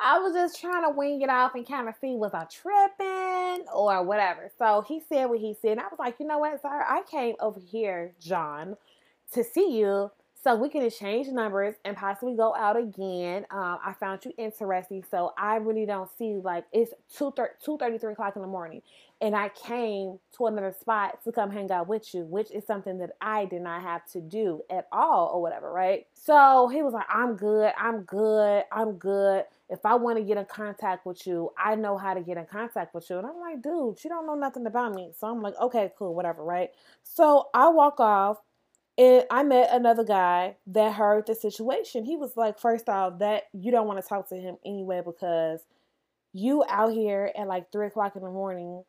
I 0.00 0.18
was 0.18 0.34
just 0.34 0.60
trying 0.60 0.82
to 0.84 0.90
wing 0.90 1.22
it 1.22 1.30
off 1.30 1.54
and 1.54 1.66
kind 1.66 1.88
of 1.88 1.94
see 2.00 2.16
was 2.16 2.32
I 2.34 2.44
tripping 2.44 3.66
or 3.72 4.02
whatever. 4.04 4.50
So 4.58 4.84
he 4.86 5.00
said 5.00 5.26
what 5.26 5.38
he 5.38 5.56
said. 5.62 5.78
I 5.78 5.84
was 5.84 5.98
like, 5.98 6.16
you 6.18 6.26
know 6.26 6.38
what, 6.38 6.60
sir? 6.60 6.68
I 6.68 7.02
came 7.10 7.36
over 7.40 7.60
here, 7.60 8.12
John, 8.20 8.76
to 9.32 9.44
see 9.44 9.78
you 9.78 10.10
so 10.44 10.54
we 10.54 10.68
can 10.68 10.82
exchange 10.82 11.28
numbers 11.28 11.76
and 11.86 11.96
possibly 11.96 12.36
go 12.36 12.54
out 12.54 12.76
again. 12.76 13.46
Um, 13.50 13.78
I 13.82 13.94
found 13.98 14.22
you 14.26 14.32
interesting, 14.36 15.02
so 15.10 15.32
I 15.38 15.56
really 15.56 15.86
don't 15.86 16.10
see 16.18 16.34
like 16.34 16.66
it's 16.70 16.92
two 17.16 17.32
two 17.64 17.78
thirty 17.78 17.96
three 17.96 18.12
o'clock 18.12 18.36
in 18.36 18.42
the 18.42 18.48
morning, 18.48 18.82
and 19.22 19.34
I 19.34 19.48
came 19.48 20.18
to 20.36 20.46
another 20.46 20.74
spot 20.78 21.24
to 21.24 21.32
come 21.32 21.50
hang 21.50 21.70
out 21.72 21.88
with 21.88 22.14
you, 22.14 22.26
which 22.26 22.50
is 22.50 22.66
something 22.66 22.98
that 22.98 23.12
I 23.22 23.46
did 23.46 23.62
not 23.62 23.80
have 23.80 24.04
to 24.12 24.20
do 24.20 24.60
at 24.68 24.86
all 24.92 25.30
or 25.32 25.40
whatever, 25.40 25.72
right? 25.72 26.06
So 26.12 26.68
he 26.68 26.82
was 26.82 26.92
like, 26.92 27.06
"I'm 27.08 27.36
good, 27.36 27.72
I'm 27.78 28.02
good, 28.02 28.64
I'm 28.70 28.92
good." 28.98 29.44
If 29.70 29.86
I 29.86 29.94
want 29.94 30.18
to 30.18 30.24
get 30.24 30.36
in 30.36 30.44
contact 30.44 31.06
with 31.06 31.26
you, 31.26 31.50
I 31.58 31.74
know 31.74 31.96
how 31.96 32.14
to 32.14 32.20
get 32.20 32.36
in 32.36 32.46
contact 32.46 32.94
with 32.94 33.08
you. 33.08 33.18
And 33.18 33.26
I'm 33.26 33.40
like, 33.40 33.62
dude, 33.62 34.02
you 34.04 34.10
don't 34.10 34.26
know 34.26 34.34
nothing 34.34 34.66
about 34.66 34.94
me. 34.94 35.12
So 35.18 35.26
I'm 35.26 35.40
like, 35.40 35.54
okay, 35.60 35.90
cool, 35.98 36.14
whatever, 36.14 36.44
right? 36.44 36.70
So 37.02 37.48
I 37.54 37.68
walk 37.68 37.98
off 37.98 38.38
and 38.98 39.24
I 39.30 39.42
met 39.42 39.70
another 39.72 40.04
guy 40.04 40.56
that 40.68 40.92
heard 40.92 41.26
the 41.26 41.34
situation. 41.34 42.04
He 42.04 42.16
was 42.16 42.36
like, 42.36 42.58
first 42.58 42.88
off, 42.88 43.18
that 43.20 43.44
you 43.52 43.72
don't 43.72 43.86
want 43.86 44.02
to 44.02 44.08
talk 44.08 44.28
to 44.28 44.36
him 44.36 44.56
anyway 44.64 45.02
because 45.04 45.60
you 46.32 46.64
out 46.68 46.92
here 46.92 47.32
at 47.36 47.48
like 47.48 47.72
three 47.72 47.86
o'clock 47.86 48.16
in 48.16 48.22
the 48.22 48.30
morning 48.30 48.84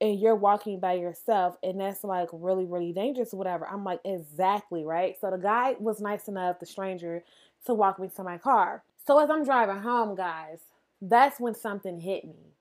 and 0.00 0.18
you're 0.18 0.36
walking 0.36 0.80
by 0.80 0.94
yourself 0.94 1.56
and 1.62 1.80
that's 1.80 2.04
like 2.04 2.28
really, 2.32 2.64
really 2.64 2.92
dangerous 2.92 3.34
or 3.34 3.38
whatever. 3.38 3.66
I'm 3.68 3.84
like, 3.84 4.00
exactly, 4.04 4.84
right? 4.84 5.16
So 5.20 5.30
the 5.30 5.38
guy 5.38 5.74
was 5.78 6.00
nice 6.00 6.28
enough, 6.28 6.60
the 6.60 6.66
stranger, 6.66 7.22
to 7.66 7.74
walk 7.74 7.98
me 7.98 8.08
to 8.16 8.24
my 8.24 8.38
car. 8.38 8.82
So 9.06 9.18
as 9.18 9.30
I'm 9.30 9.44
driving 9.44 9.82
home, 9.82 10.14
guys, 10.14 10.60
that's 11.00 11.40
when 11.40 11.54
something 11.54 12.00
hit 12.00 12.24
me 12.24 12.52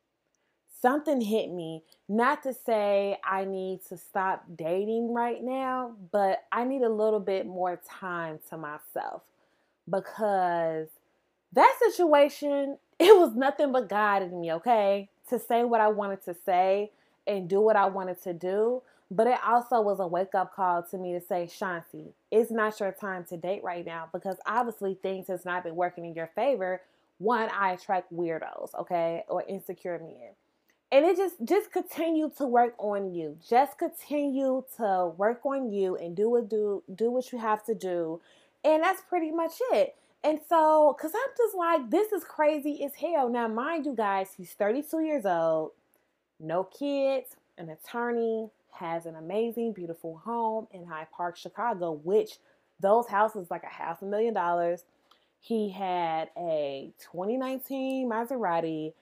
something 0.81 1.21
hit 1.21 1.51
me. 1.51 1.83
Not 2.09 2.43
to 2.43 2.53
say 2.53 3.17
I 3.23 3.45
need 3.45 3.81
to 3.89 3.97
stop 3.97 4.43
dating 4.55 5.13
right 5.13 5.41
now, 5.41 5.93
but 6.11 6.39
I 6.51 6.63
need 6.63 6.81
a 6.81 6.89
little 6.89 7.19
bit 7.19 7.45
more 7.45 7.79
time 7.87 8.39
to 8.49 8.57
myself 8.57 9.21
because 9.89 10.87
that 11.53 11.79
situation, 11.79 12.77
it 12.99 13.17
was 13.17 13.35
nothing 13.35 13.71
but 13.71 13.89
God 13.89 14.23
in 14.23 14.39
me, 14.41 14.53
okay? 14.53 15.09
To 15.29 15.39
say 15.39 15.63
what 15.63 15.81
I 15.81 15.87
wanted 15.87 16.23
to 16.25 16.35
say 16.45 16.91
and 17.27 17.47
do 17.47 17.61
what 17.61 17.75
I 17.75 17.85
wanted 17.85 18.21
to 18.23 18.33
do. 18.33 18.81
But 19.13 19.27
it 19.27 19.39
also 19.45 19.81
was 19.81 19.99
a 19.99 20.07
wake 20.07 20.33
up 20.33 20.55
call 20.55 20.83
to 20.83 20.97
me 20.97 21.11
to 21.11 21.19
say, 21.19 21.45
Shanti, 21.45 22.13
it's 22.31 22.49
not 22.49 22.79
your 22.79 22.93
time 22.93 23.25
to 23.25 23.35
date 23.35 23.61
right 23.61 23.85
now 23.85 24.07
because 24.13 24.37
obviously 24.45 24.93
things 24.95 25.27
has 25.27 25.43
not 25.43 25.65
been 25.65 25.75
working 25.75 26.05
in 26.05 26.15
your 26.15 26.31
favor. 26.33 26.81
One, 27.17 27.49
I 27.49 27.73
attract 27.73 28.13
weirdos, 28.13 28.73
okay, 28.79 29.23
or 29.27 29.43
insecure 29.43 29.99
men. 29.99 30.31
And 30.93 31.05
it 31.05 31.17
just 31.17 31.35
just 31.43 31.71
continue 31.73 32.31
to 32.37 32.45
work 32.45 32.73
on 32.77 33.13
you. 33.13 33.37
Just 33.47 33.77
continue 33.77 34.63
to 34.77 35.11
work 35.17 35.45
on 35.45 35.71
you 35.71 35.97
and 35.97 36.15
do 36.15 36.29
what 36.29 36.49
do 36.49 36.81
do 36.93 37.11
what 37.11 37.33
you 37.33 37.37
have 37.37 37.65
to 37.65 37.75
do. 37.75 38.21
And 38.63 38.81
that's 38.81 39.01
pretty 39.01 39.31
much 39.31 39.53
it. 39.71 39.95
And 40.23 40.39
so 40.47 40.95
because 40.97 41.11
i'm 41.15 41.33
just 41.37 41.55
like 41.55 41.89
this 41.89 42.11
is 42.11 42.23
crazy 42.23 42.83
as 42.83 42.95
hell. 42.95 43.29
Now 43.29 43.47
mind 43.47 43.85
you 43.85 43.95
guys 43.95 44.29
he's 44.37 44.53
32 44.53 45.01
years 45.01 45.25
old 45.25 45.71
no 46.39 46.63
kids 46.63 47.35
an 47.57 47.69
attorney 47.69 48.49
has 48.71 49.05
an 49.05 49.15
amazing 49.15 49.73
beautiful 49.73 50.21
home 50.23 50.67
in 50.71 50.85
Hyde 50.85 51.11
Park 51.11 51.37
chicago 51.37 51.91
which 51.91 52.37
those 52.79 53.07
houses 53.07 53.47
like 53.51 53.63
a 53.63 53.67
half 53.67 54.01
a 54.01 54.05
million 54.05 54.33
dollars 54.33 54.83
he 55.39 55.69
had 55.69 56.29
a 56.37 56.93
2019 57.11 58.09
maserati 58.09 58.93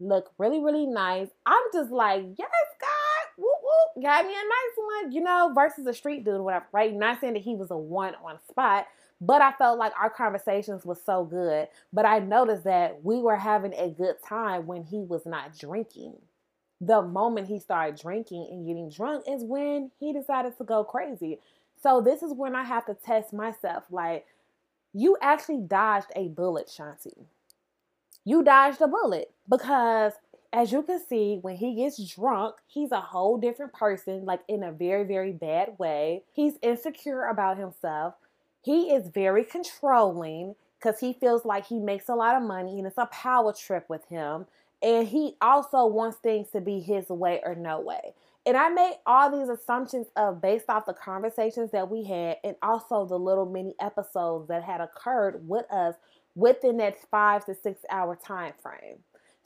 look 0.00 0.32
really, 0.38 0.60
really 0.60 0.86
nice. 0.86 1.28
I'm 1.44 1.62
just 1.72 1.90
like, 1.90 2.24
yes, 2.38 2.50
God, 2.80 3.28
whoop, 3.36 3.58
whoop, 3.62 4.04
got 4.04 4.24
me 4.24 4.32
a 4.32 4.34
nice 4.34 5.02
one, 5.02 5.12
you 5.12 5.20
know, 5.20 5.52
versus 5.54 5.86
a 5.86 5.92
street 5.92 6.24
dude, 6.24 6.40
whatever, 6.40 6.66
right? 6.72 6.94
Not 6.94 7.20
saying 7.20 7.34
that 7.34 7.42
he 7.42 7.54
was 7.54 7.70
a 7.70 7.76
one 7.76 8.14
on 8.24 8.38
spot, 8.48 8.86
but 9.20 9.42
I 9.42 9.52
felt 9.52 9.78
like 9.78 9.92
our 10.00 10.10
conversations 10.10 10.86
was 10.86 11.00
so 11.04 11.24
good. 11.24 11.68
But 11.92 12.06
I 12.06 12.20
noticed 12.20 12.64
that 12.64 13.04
we 13.04 13.18
were 13.18 13.36
having 13.36 13.74
a 13.74 13.90
good 13.90 14.16
time 14.26 14.66
when 14.66 14.84
he 14.84 15.00
was 15.00 15.26
not 15.26 15.58
drinking. 15.58 16.14
The 16.80 17.02
moment 17.02 17.48
he 17.48 17.58
started 17.58 18.00
drinking 18.00 18.48
and 18.50 18.66
getting 18.66 18.88
drunk 18.88 19.24
is 19.28 19.44
when 19.44 19.90
he 19.98 20.12
decided 20.12 20.56
to 20.58 20.64
go 20.64 20.84
crazy. 20.84 21.38
So 21.82 22.00
this 22.00 22.22
is 22.22 22.32
when 22.32 22.54
I 22.54 22.64
have 22.64 22.86
to 22.86 22.94
test 22.94 23.32
myself. 23.32 23.84
Like, 23.90 24.26
you 24.92 25.16
actually 25.20 25.60
dodged 25.60 26.10
a 26.16 26.28
bullet, 26.28 26.68
Shanti 26.68 27.26
you 28.24 28.42
dodged 28.42 28.80
a 28.80 28.88
bullet 28.88 29.32
because 29.48 30.12
as 30.52 30.72
you 30.72 30.82
can 30.82 31.00
see, 31.04 31.38
when 31.42 31.56
he 31.56 31.76
gets 31.76 32.14
drunk, 32.14 32.56
he's 32.66 32.90
a 32.90 33.00
whole 33.00 33.38
different 33.38 33.72
person, 33.72 34.24
like 34.24 34.40
in 34.48 34.64
a 34.64 34.72
very, 34.72 35.04
very 35.04 35.32
bad 35.32 35.78
way. 35.78 36.24
He's 36.32 36.54
insecure 36.60 37.26
about 37.26 37.56
himself. 37.56 38.14
He 38.62 38.92
is 38.92 39.08
very 39.08 39.44
controlling 39.44 40.56
because 40.78 40.98
he 40.98 41.12
feels 41.12 41.44
like 41.44 41.66
he 41.66 41.78
makes 41.78 42.08
a 42.08 42.14
lot 42.14 42.36
of 42.36 42.42
money 42.42 42.78
and 42.78 42.86
it's 42.86 42.98
a 42.98 43.06
power 43.06 43.52
trip 43.52 43.88
with 43.88 44.04
him. 44.06 44.46
And 44.82 45.06
he 45.06 45.36
also 45.40 45.86
wants 45.86 46.18
things 46.18 46.48
to 46.50 46.60
be 46.60 46.80
his 46.80 47.08
way 47.08 47.40
or 47.44 47.54
no 47.54 47.80
way. 47.80 48.14
And 48.46 48.56
I 48.56 48.70
made 48.70 48.94
all 49.04 49.30
these 49.30 49.50
assumptions 49.50 50.06
of 50.16 50.40
based 50.40 50.70
off 50.70 50.86
the 50.86 50.94
conversations 50.94 51.70
that 51.72 51.90
we 51.90 52.04
had 52.04 52.38
and 52.42 52.56
also 52.62 53.04
the 53.04 53.18
little 53.18 53.44
mini 53.44 53.74
episodes 53.80 54.48
that 54.48 54.62
had 54.62 54.80
occurred 54.80 55.46
with 55.46 55.70
us 55.70 55.96
within 56.34 56.78
that 56.78 56.96
five 57.10 57.44
to 57.44 57.54
six 57.54 57.82
hour 57.90 58.16
time 58.16 58.54
frame. 58.62 58.96